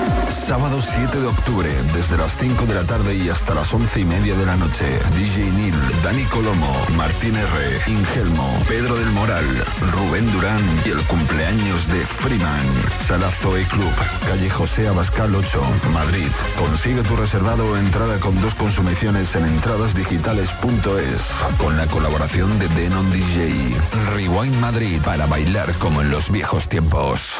[0.46, 4.04] Sábado 7 de octubre, desde las 5 de la tarde y hasta las 11 y
[4.04, 4.98] media de la noche.
[5.16, 9.44] DJ Neil, Dani Colomo, Martín R, Ingelmo, Pedro del Moral,
[9.92, 12.66] Rubén Durán y el cumpleaños de Freeman.
[13.06, 13.92] Sala Zoe Club,
[14.26, 15.62] calle José Abascal 8,
[15.92, 16.30] Madrid.
[16.58, 21.20] Consigue tu reservado o entrada con dos consumiciones en entradasdigitales.es
[21.58, 23.76] con la colaboración de Denon DJ.
[24.14, 25.41] Rewind Madrid para bailar
[25.78, 27.36] como en los viejos tiempos.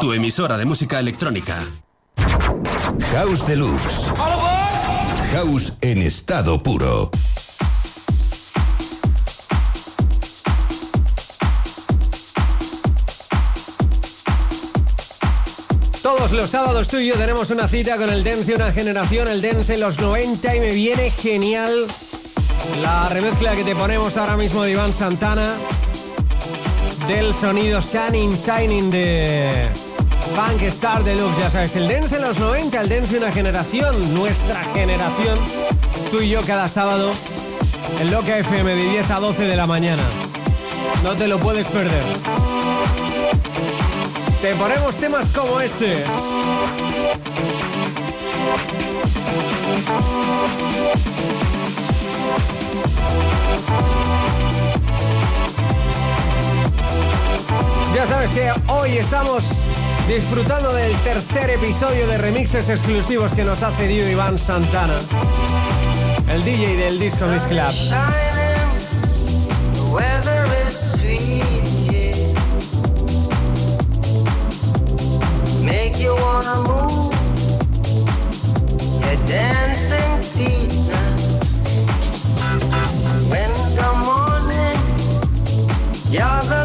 [0.00, 1.56] Tu emisora de música electrónica.
[3.12, 4.12] House Deluxe.
[5.32, 7.10] House en estado puro.
[16.02, 19.28] Todos los sábados tú y yo tenemos una cita con el dance de una generación,
[19.28, 21.86] el dance de los 90 y me viene genial
[22.82, 25.54] la remezcla que te ponemos ahora mismo de Iván Santana
[27.08, 29.68] del sonido Shining Shining de
[30.34, 34.14] Funk Star Deluxe, ya sabes, el dance de los 90, el dance de una generación,
[34.14, 35.38] nuestra generación,
[36.10, 37.12] tú y yo cada sábado
[38.00, 40.02] en Loca FM de 10 a 12 de la mañana.
[41.02, 42.04] No te lo puedes perder.
[44.40, 46.04] Te ponemos temas como este.
[58.06, 59.62] Sabes que hoy estamos
[60.06, 64.98] disfrutando del tercer episodio de remixes exclusivos que nos ha cedido Iván Santana,
[66.28, 67.72] el DJ del Disco Mix Club.
[86.46, 86.63] The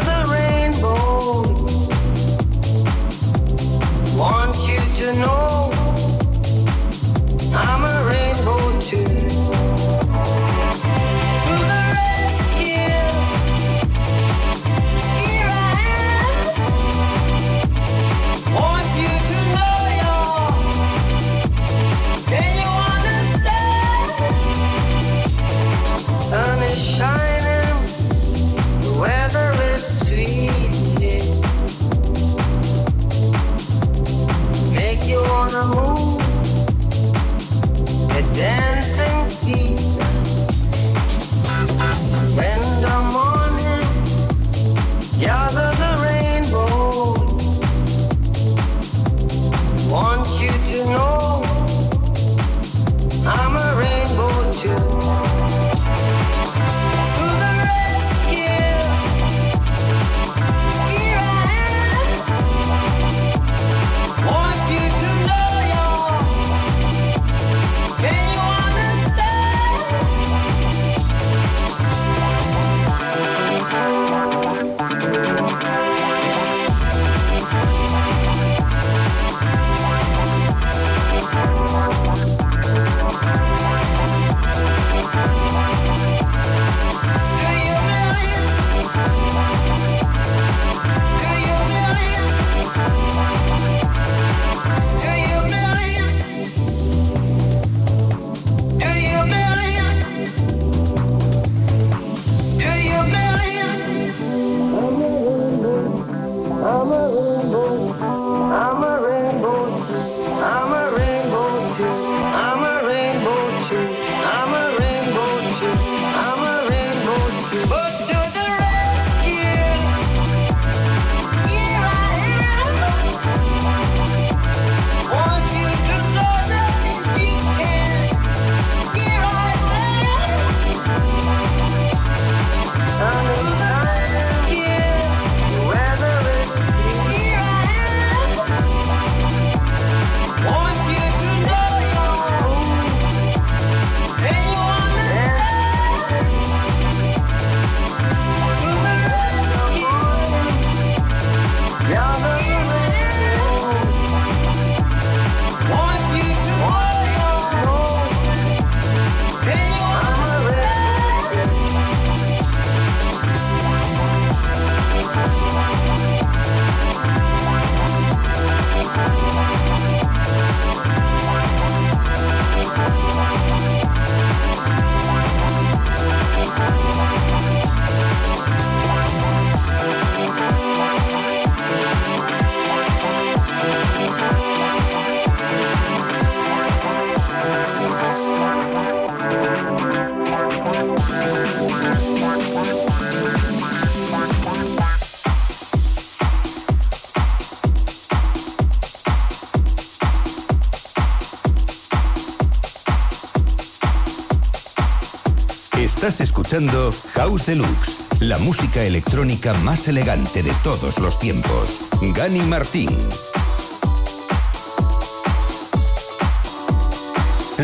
[206.00, 211.90] Estás escuchando House Deluxe, la música electrónica más elegante de todos los tiempos.
[212.14, 212.88] Gani Martín.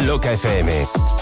[0.04, 1.15] Loca FM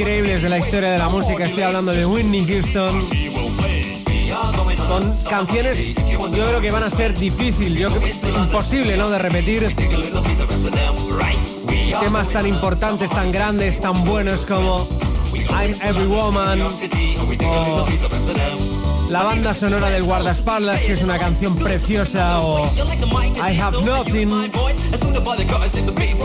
[0.00, 1.44] increíbles de la historia de la música.
[1.44, 3.00] Estoy hablando de Whitney Houston.
[4.88, 5.94] Con canciones
[6.34, 7.90] yo creo que van a ser difícil, yo,
[8.36, 9.08] imposible, ¿no?
[9.08, 9.72] De repetir
[12.00, 14.84] temas tan importantes, tan grandes, tan buenos como
[15.50, 17.86] I'm Every Woman o
[19.10, 22.68] la banda sonora del guardaespaldas, que es una canción preciosa, o
[23.36, 24.30] I Have Nothing.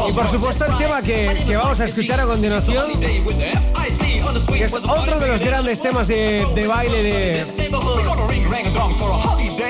[0.07, 5.19] Y por supuesto el tema que, que vamos a escuchar a continuación, que es otro
[5.19, 7.45] de los grandes temas de, de baile de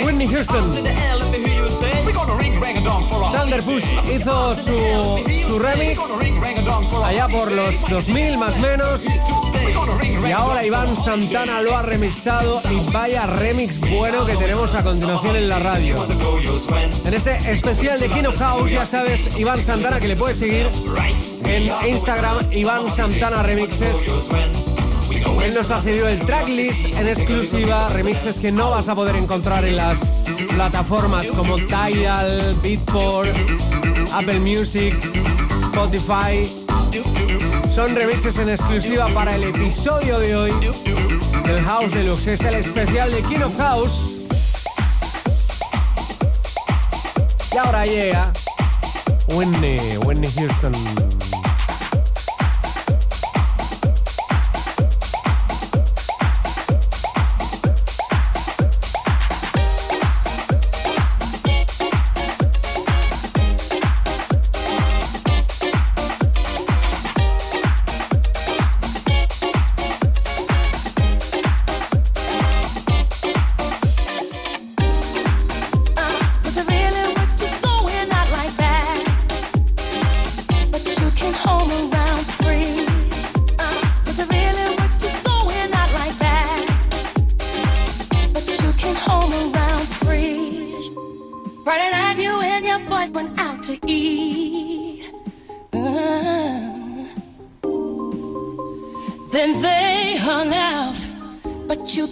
[0.05, 0.75] Whitney Houston.
[3.31, 3.85] Thunder Push
[4.15, 4.71] hizo su,
[5.47, 5.99] su remix
[7.03, 9.05] allá por los 2000 más menos.
[10.27, 15.35] Y ahora Iván Santana lo ha remixado y vaya remix bueno que tenemos a continuación
[15.35, 15.95] en la radio.
[17.05, 20.69] En este especial de King of House, ya sabes, Iván Santana, que le puedes seguir
[21.45, 24.07] en Instagram, Iván Santana Remixes.
[25.43, 29.65] Él nos ha cedido el tracklist en exclusiva, remixes que no vas a poder encontrar
[29.65, 30.11] en las
[30.53, 33.29] plataformas como Tidal, Beatport,
[34.13, 34.95] Apple Music,
[35.71, 36.58] Spotify.
[37.79, 40.51] Son remixes en exclusiva para el episodio de hoy
[41.45, 42.27] del House Deluxe.
[42.27, 44.19] Es el especial de King of House.
[47.53, 48.33] Y ahora llega
[49.29, 51.18] Whitney, Whitney Houston.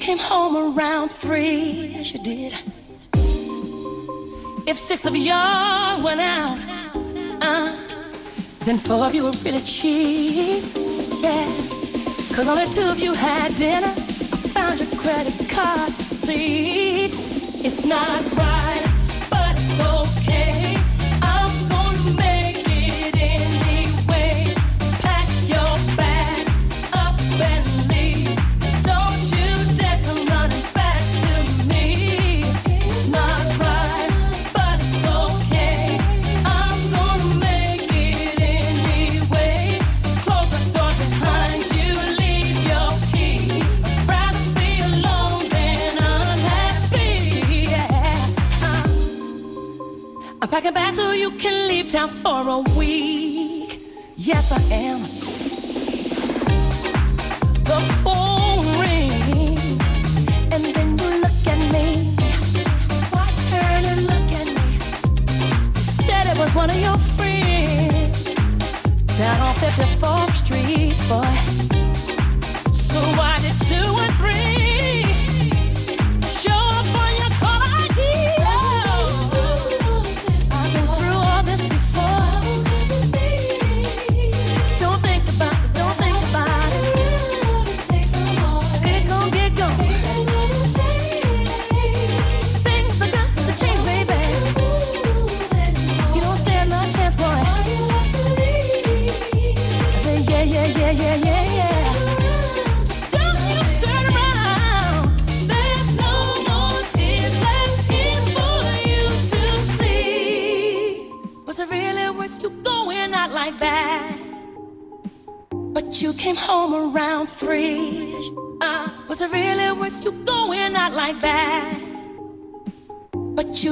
[0.08, 1.92] Came home around three.
[1.92, 2.54] Yes, you did.
[4.66, 6.58] If six of y'all went out,
[7.42, 7.76] uh,
[8.64, 10.64] then four of you were really cheap.
[11.20, 11.46] Yeah.
[12.34, 13.88] Cause only two of you had dinner.
[13.88, 17.12] I found your credit card receipt.
[17.66, 18.87] It's not right,
[50.48, 53.82] I'm packing back so you can leave town for a week.
[54.16, 55.02] Yes, I am.
[57.66, 59.58] The phone ring,
[60.54, 62.16] and then you look at me.
[63.12, 64.78] Watch turn and look at me.
[65.76, 68.24] You said it was one of your friends
[69.18, 71.57] down on 54th Street, boy.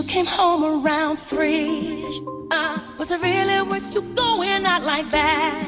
[0.07, 2.03] Came home around three.
[2.51, 5.67] Uh, was it really worth you going out like that?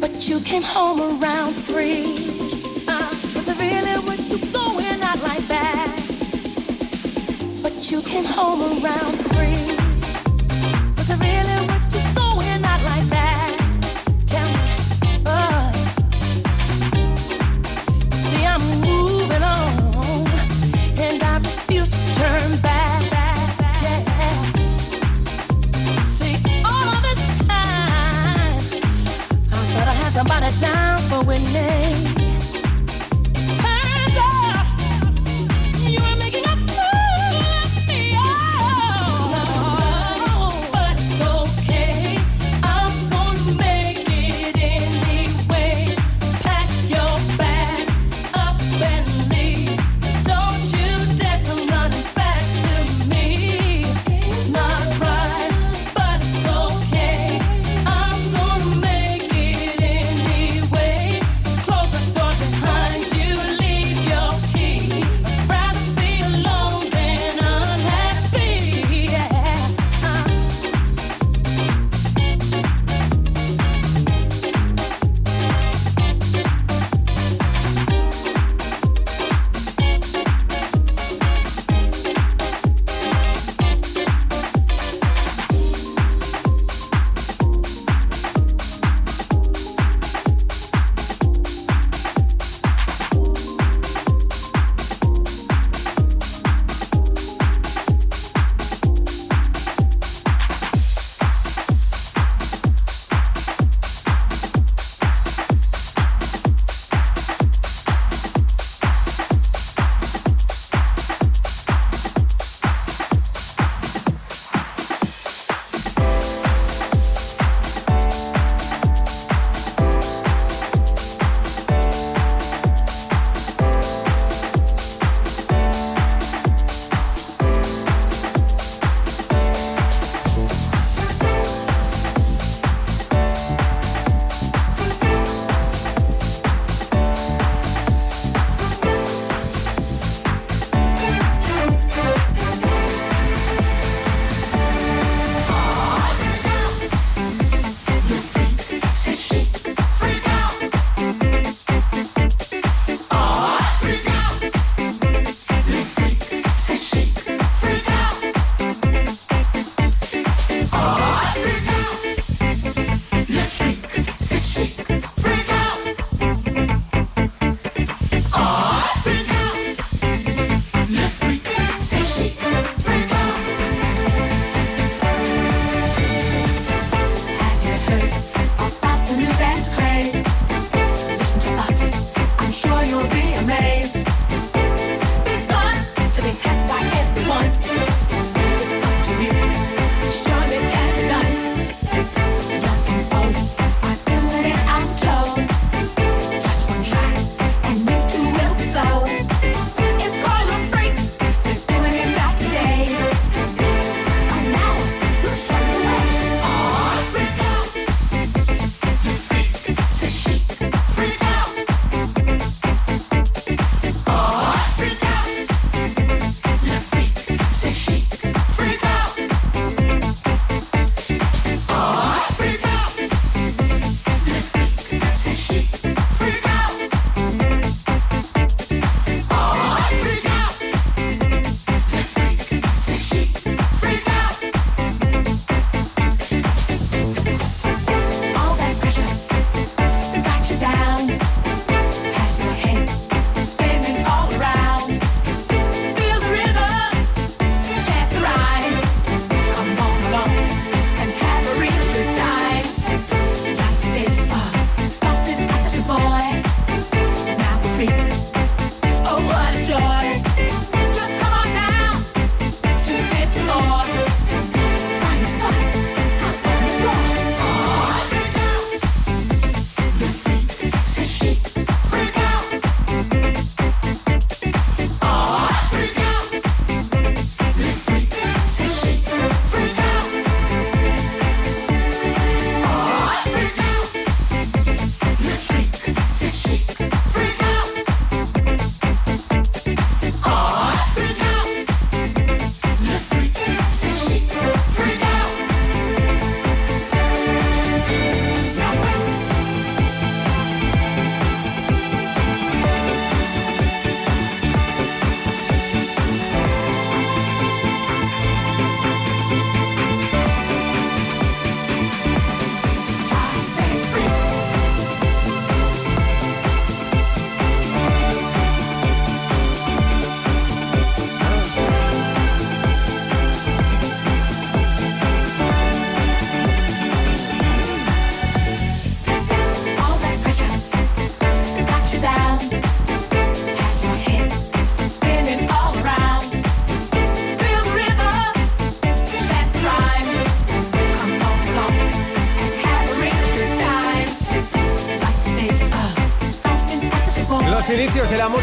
[0.00, 2.04] But you came home around three.
[2.88, 5.88] Uh, was it really worth you going out like that?
[7.62, 9.76] But you came home around three.
[10.96, 11.89] Was it really worth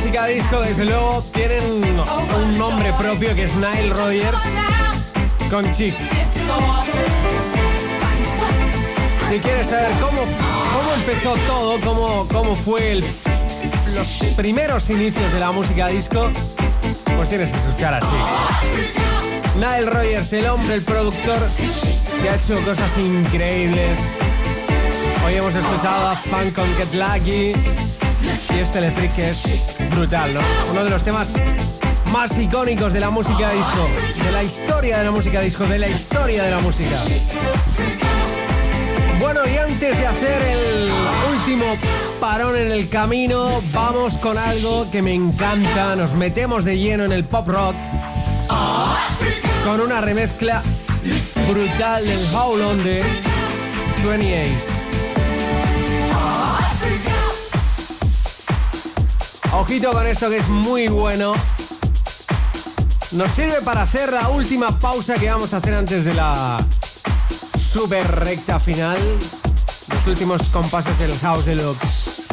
[0.08, 4.38] música disco, desde luego, tienen un nombre propio que es Nile Rogers
[5.50, 5.94] con Chic.
[9.30, 13.02] Si quieres saber cómo, cómo empezó todo, cómo, cómo fue
[13.94, 16.32] los primeros inicios de la música disco,
[17.18, 19.56] pues tienes que escuchar a Chic.
[19.56, 21.40] Nile Rogers, el hombre, el productor,
[22.22, 24.00] que ha hecho cosas increíbles.
[25.26, 27.56] Hoy hemos escuchado a Fun con Get Lucky
[28.54, 29.34] y este Electric que
[29.90, 30.40] brutal, ¿no?
[30.72, 31.34] Uno de los temas
[32.12, 33.88] más icónicos de la música disco,
[34.24, 36.98] de la historia de la música disco, de la historia de la música.
[39.20, 40.90] Bueno, y antes de hacer el
[41.32, 41.66] último
[42.20, 45.96] parón en el camino, vamos con algo que me encanta.
[45.96, 47.76] Nos metemos de lleno en el pop rock
[49.66, 50.64] con una remezcla
[51.50, 53.04] brutal del Howl On de
[54.08, 54.77] 28.
[59.60, 61.34] Ojito con esto que es muy bueno.
[63.14, 66.64] Nos sirve para hacer la última pausa que vamos a hacer antes de la
[67.58, 69.00] super recta final.
[69.92, 72.28] Los últimos compases del House Deluxe.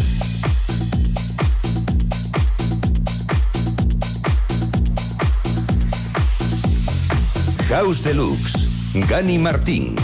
[7.71, 8.69] House Deluxe.
[9.09, 9.97] Gani Martín.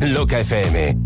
[0.00, 0.99] Loca FM.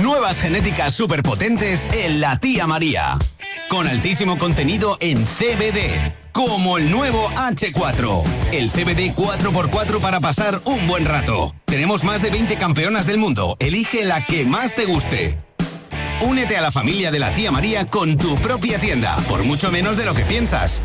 [0.00, 3.16] Nuevas genéticas superpotentes en la tía María.
[3.68, 6.12] Con altísimo contenido en CBD.
[6.30, 8.22] Como el nuevo H4.
[8.52, 11.54] El CBD 4x4 para pasar un buen rato.
[11.64, 13.56] Tenemos más de 20 campeonas del mundo.
[13.58, 15.36] Elige la que más te guste.
[16.20, 19.96] Únete a la familia de la tía María con tu propia tienda, por mucho menos
[19.96, 20.82] de lo que piensas.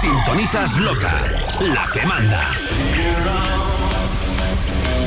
[0.00, 1.12] Sintonizas loca,
[1.60, 2.52] la que manda.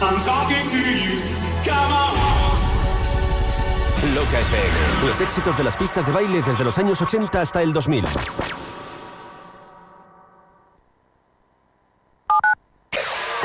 [0.00, 1.18] I'm talking to you.
[1.64, 2.14] Come on.
[4.14, 5.06] Loca FM.
[5.08, 8.04] Los éxitos de las pistas de baile desde los años 80 hasta el 2000.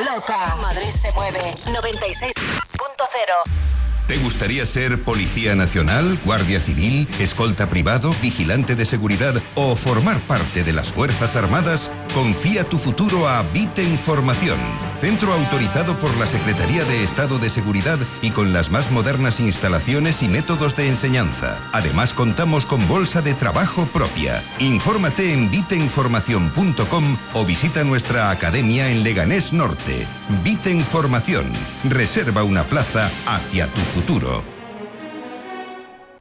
[0.05, 0.55] Loca.
[0.61, 1.55] Madrid se mueve.
[1.65, 3.63] 96.0.
[4.07, 10.63] ¿Te gustaría ser policía nacional, guardia civil, escolta privado, vigilante de seguridad o formar parte
[10.63, 11.89] de las Fuerzas Armadas?
[12.13, 14.59] Confía tu futuro a Viten Formación,
[15.03, 20.23] centro autorizado por la Secretaría de Estado de Seguridad y con las más modernas instalaciones
[20.23, 21.59] y métodos de enseñanza.
[21.73, 24.41] Además contamos con bolsa de trabajo propia.
[24.59, 30.07] Infórmate en vitenformación.com o visita nuestra academia en Leganés Norte.
[30.41, 31.51] Viten Formación.
[31.84, 34.41] Reserva una plaza hacia tu futuro.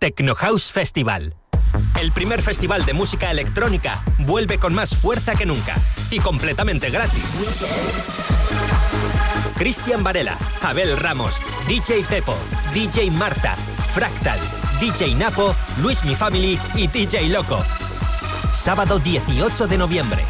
[0.00, 1.36] Tecno House Festival.
[2.00, 5.76] El primer festival de música electrónica vuelve con más fuerza que nunca
[6.10, 7.22] y completamente gratis.
[9.56, 11.36] Cristian Varela, Abel Ramos,
[11.68, 12.34] DJ Pepo,
[12.74, 13.54] DJ Marta,
[13.94, 14.40] Fractal,
[14.80, 17.62] DJ Napo, Luis Mi Family y DJ Loco.
[18.52, 20.24] Sábado 18 de noviembre.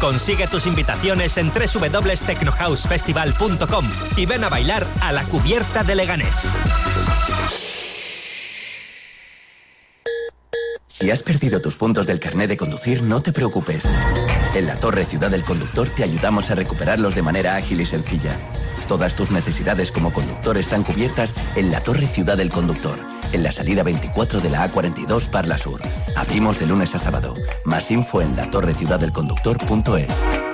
[0.00, 6.46] Consigue tus invitaciones en www.technohousefestival.com y ven a bailar a la cubierta de Leganés.
[10.94, 13.90] Si has perdido tus puntos del carnet de conducir, no te preocupes.
[14.54, 18.38] En la Torre Ciudad del Conductor te ayudamos a recuperarlos de manera ágil y sencilla.
[18.86, 23.50] Todas tus necesidades como conductor están cubiertas en la Torre Ciudad del Conductor, en la
[23.50, 25.80] salida 24 de la A42 Parla Sur.
[26.14, 27.34] Abrimos de lunes a sábado.
[27.64, 30.53] Más info en latorreciudadelconductor.es.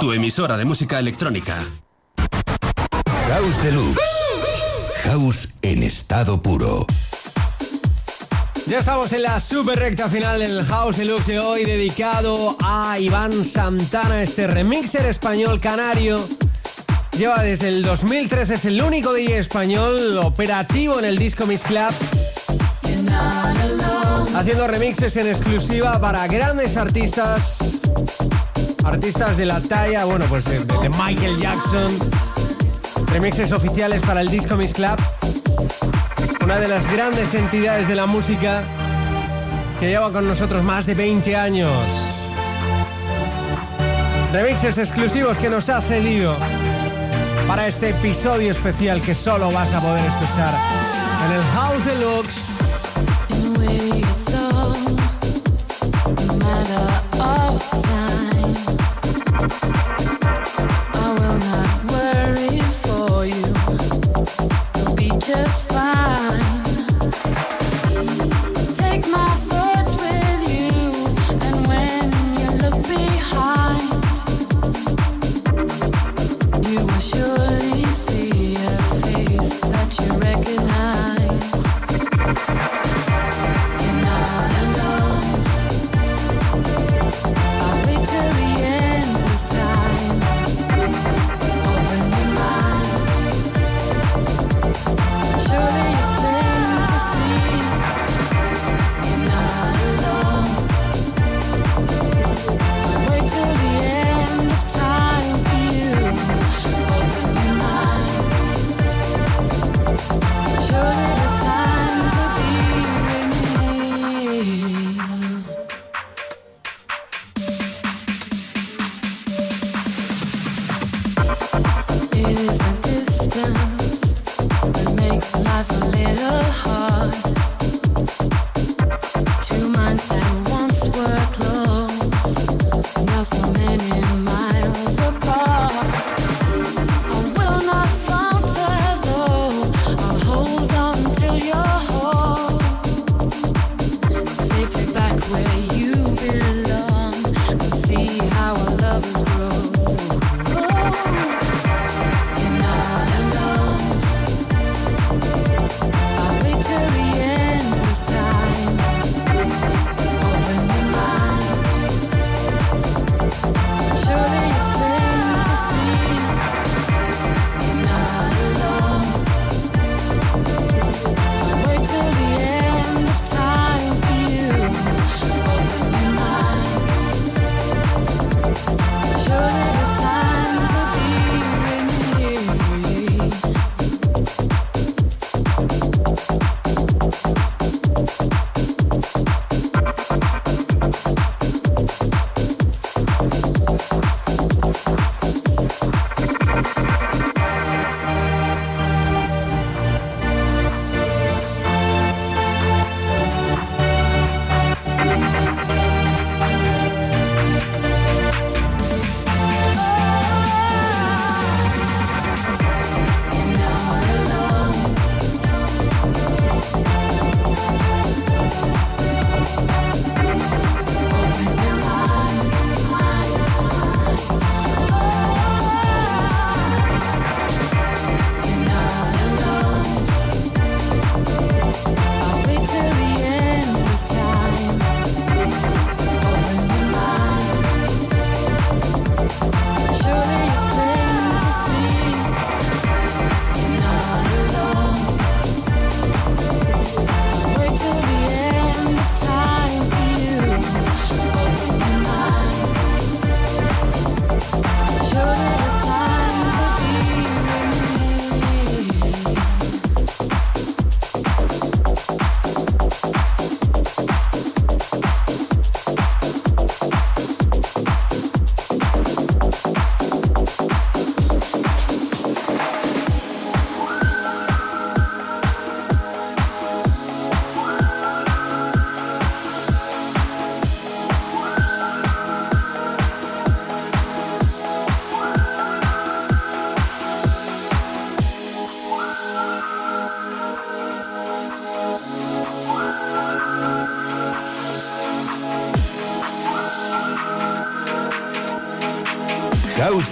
[0.00, 1.56] Tu emisora de música electrónica.
[3.28, 4.00] House Deluxe.
[5.04, 6.86] House en estado puro.
[8.66, 13.44] Ya estamos en la super recta final del House Deluxe de hoy, dedicado a Iván
[13.44, 16.18] Santana, este remixer español canario.
[17.16, 21.92] Lleva desde el 2013, es el único DJ español operativo en el Disco Mix Club.
[24.34, 27.81] Haciendo remixes en exclusiva para grandes artistas
[28.84, 31.92] artistas de la talla, bueno, pues de, Michael Jackson,
[33.12, 34.98] remixes oficiales para el disco Miss Club,
[36.42, 38.62] una de las grandes entidades de la música
[39.80, 41.72] que lleva con nosotros más de 20 años.
[44.32, 46.36] Remixes exclusivos que nos ha cedido
[47.46, 50.54] para este episodio especial que solo vas a poder escuchar
[51.26, 52.62] en el House Deluxe.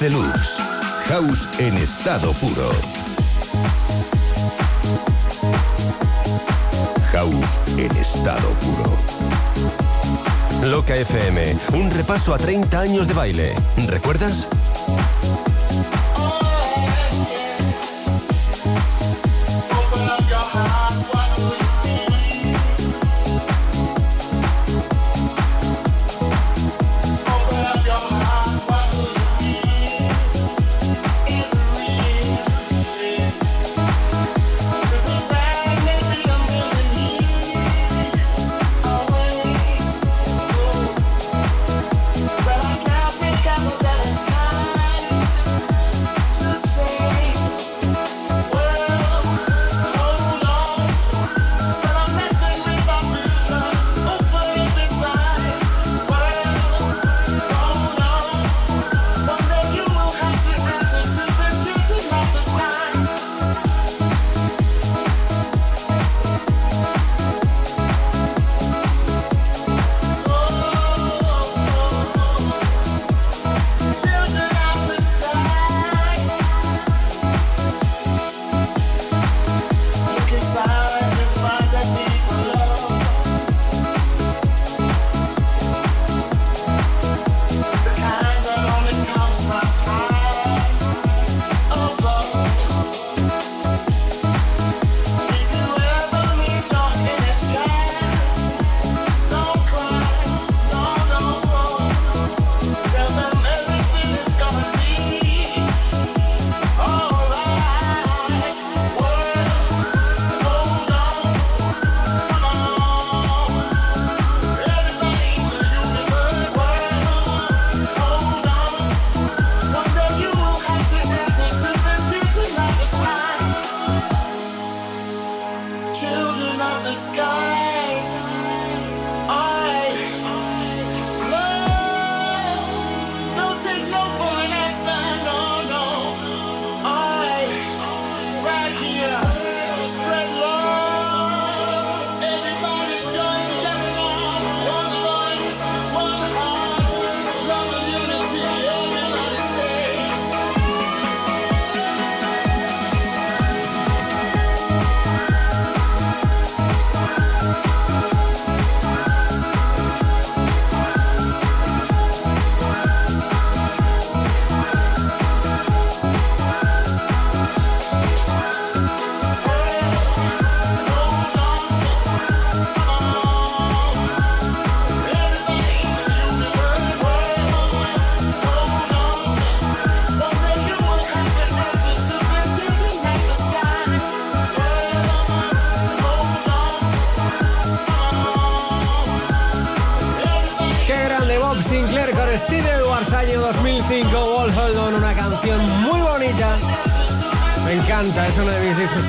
[0.00, 0.56] Deluxe.
[1.08, 2.70] House en estado puro.
[7.12, 8.96] House en estado puro.
[10.70, 13.54] Loca FM, un repaso a 30 años de baile.
[13.88, 14.48] ¿Recuerdas?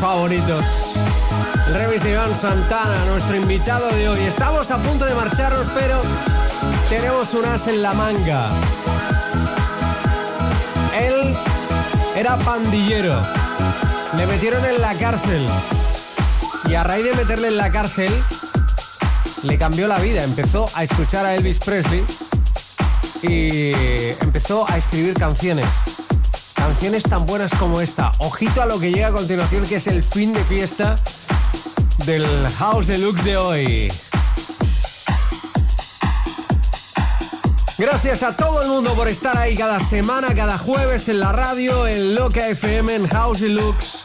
[0.01, 0.65] Favoritos.
[1.67, 4.19] El remix de Iván Santana, nuestro invitado de hoy.
[4.21, 6.01] Estamos a punto de marcharnos, pero
[6.89, 8.47] tenemos un as en la manga.
[10.99, 11.35] Él
[12.15, 13.15] era pandillero.
[14.17, 15.47] Le metieron en la cárcel.
[16.67, 18.11] Y a raíz de meterle en la cárcel,
[19.43, 20.23] le cambió la vida.
[20.23, 22.03] Empezó a escuchar a Elvis Presley
[23.21, 23.71] y
[24.19, 25.90] empezó a escribir canciones.
[26.81, 28.11] Canciones tan buenas como esta.
[28.17, 30.95] Ojito a lo que llega a continuación, que es el fin de fiesta
[32.07, 32.25] del
[32.57, 33.87] House Deluxe de hoy.
[37.77, 41.85] Gracias a todo el mundo por estar ahí cada semana, cada jueves en la radio,
[41.85, 44.01] en Loca FM, en House Deluxe.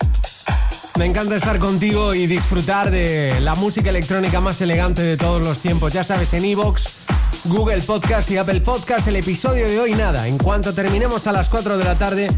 [0.98, 5.60] Me encanta estar contigo y disfrutar de la música electrónica más elegante de todos los
[5.60, 5.94] tiempos.
[5.94, 7.06] Ya sabes, en Evox,
[7.46, 10.28] Google Podcast y Apple Podcast, el episodio de hoy nada.
[10.28, 12.30] En cuanto terminemos a las 4 de la tarde,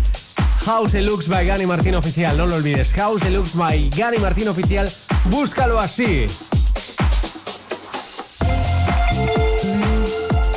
[0.68, 2.36] House Deluxe by Gani Martín Oficial.
[2.36, 4.92] No lo olvides, House Deluxe by Gani Martín Oficial.
[5.30, 6.26] Búscalo así.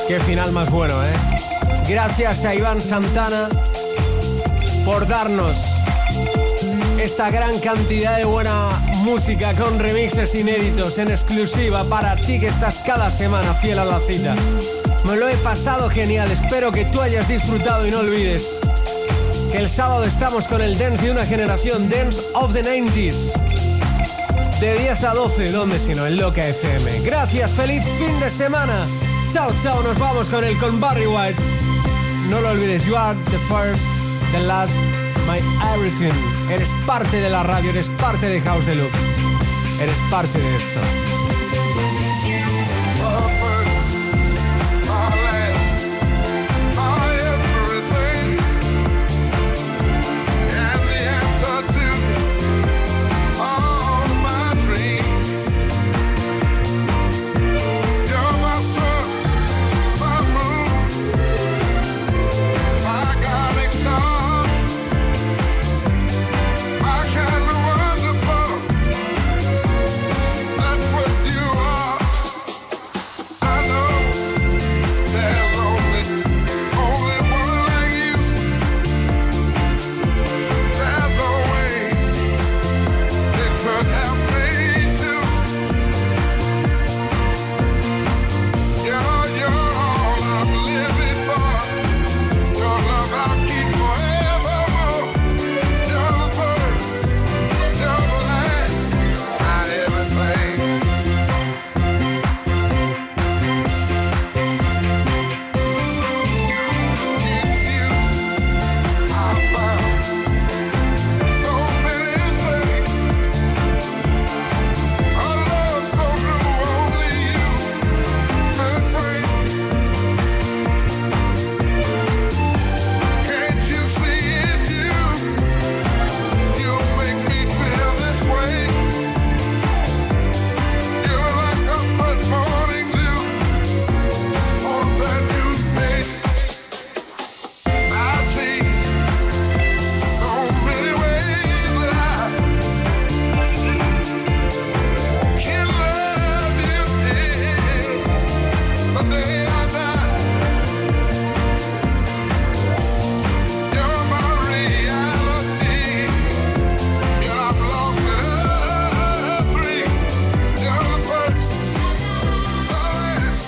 [0.09, 1.13] Qué final más bueno, ¿eh?
[1.87, 3.47] Gracias a Iván Santana
[4.83, 5.63] por darnos
[7.01, 8.67] esta gran cantidad de buena
[9.05, 14.01] música con remixes inéditos en exclusiva para ti que estás cada semana fiel a la
[14.01, 14.35] cita.
[15.05, 18.59] Me lo he pasado genial, espero que tú hayas disfrutado y no olvides
[19.51, 23.33] que el sábado estamos con el Dance de una generación, Dance of the 90s.
[24.59, 26.05] De 10 a 12, ¿dónde sino?
[26.05, 27.01] En Loca FM.
[27.01, 28.87] Gracias, feliz fin de semana.
[29.31, 31.41] Chao, chao, nos vamos con el con Barry White.
[32.29, 33.83] No lo olvides, you are the first,
[34.31, 34.75] the last,
[35.27, 35.39] my
[35.73, 36.13] everything.
[36.49, 38.97] Eres parte de la radio, eres parte de House Deluxe.
[39.81, 41.20] Eres parte de esto.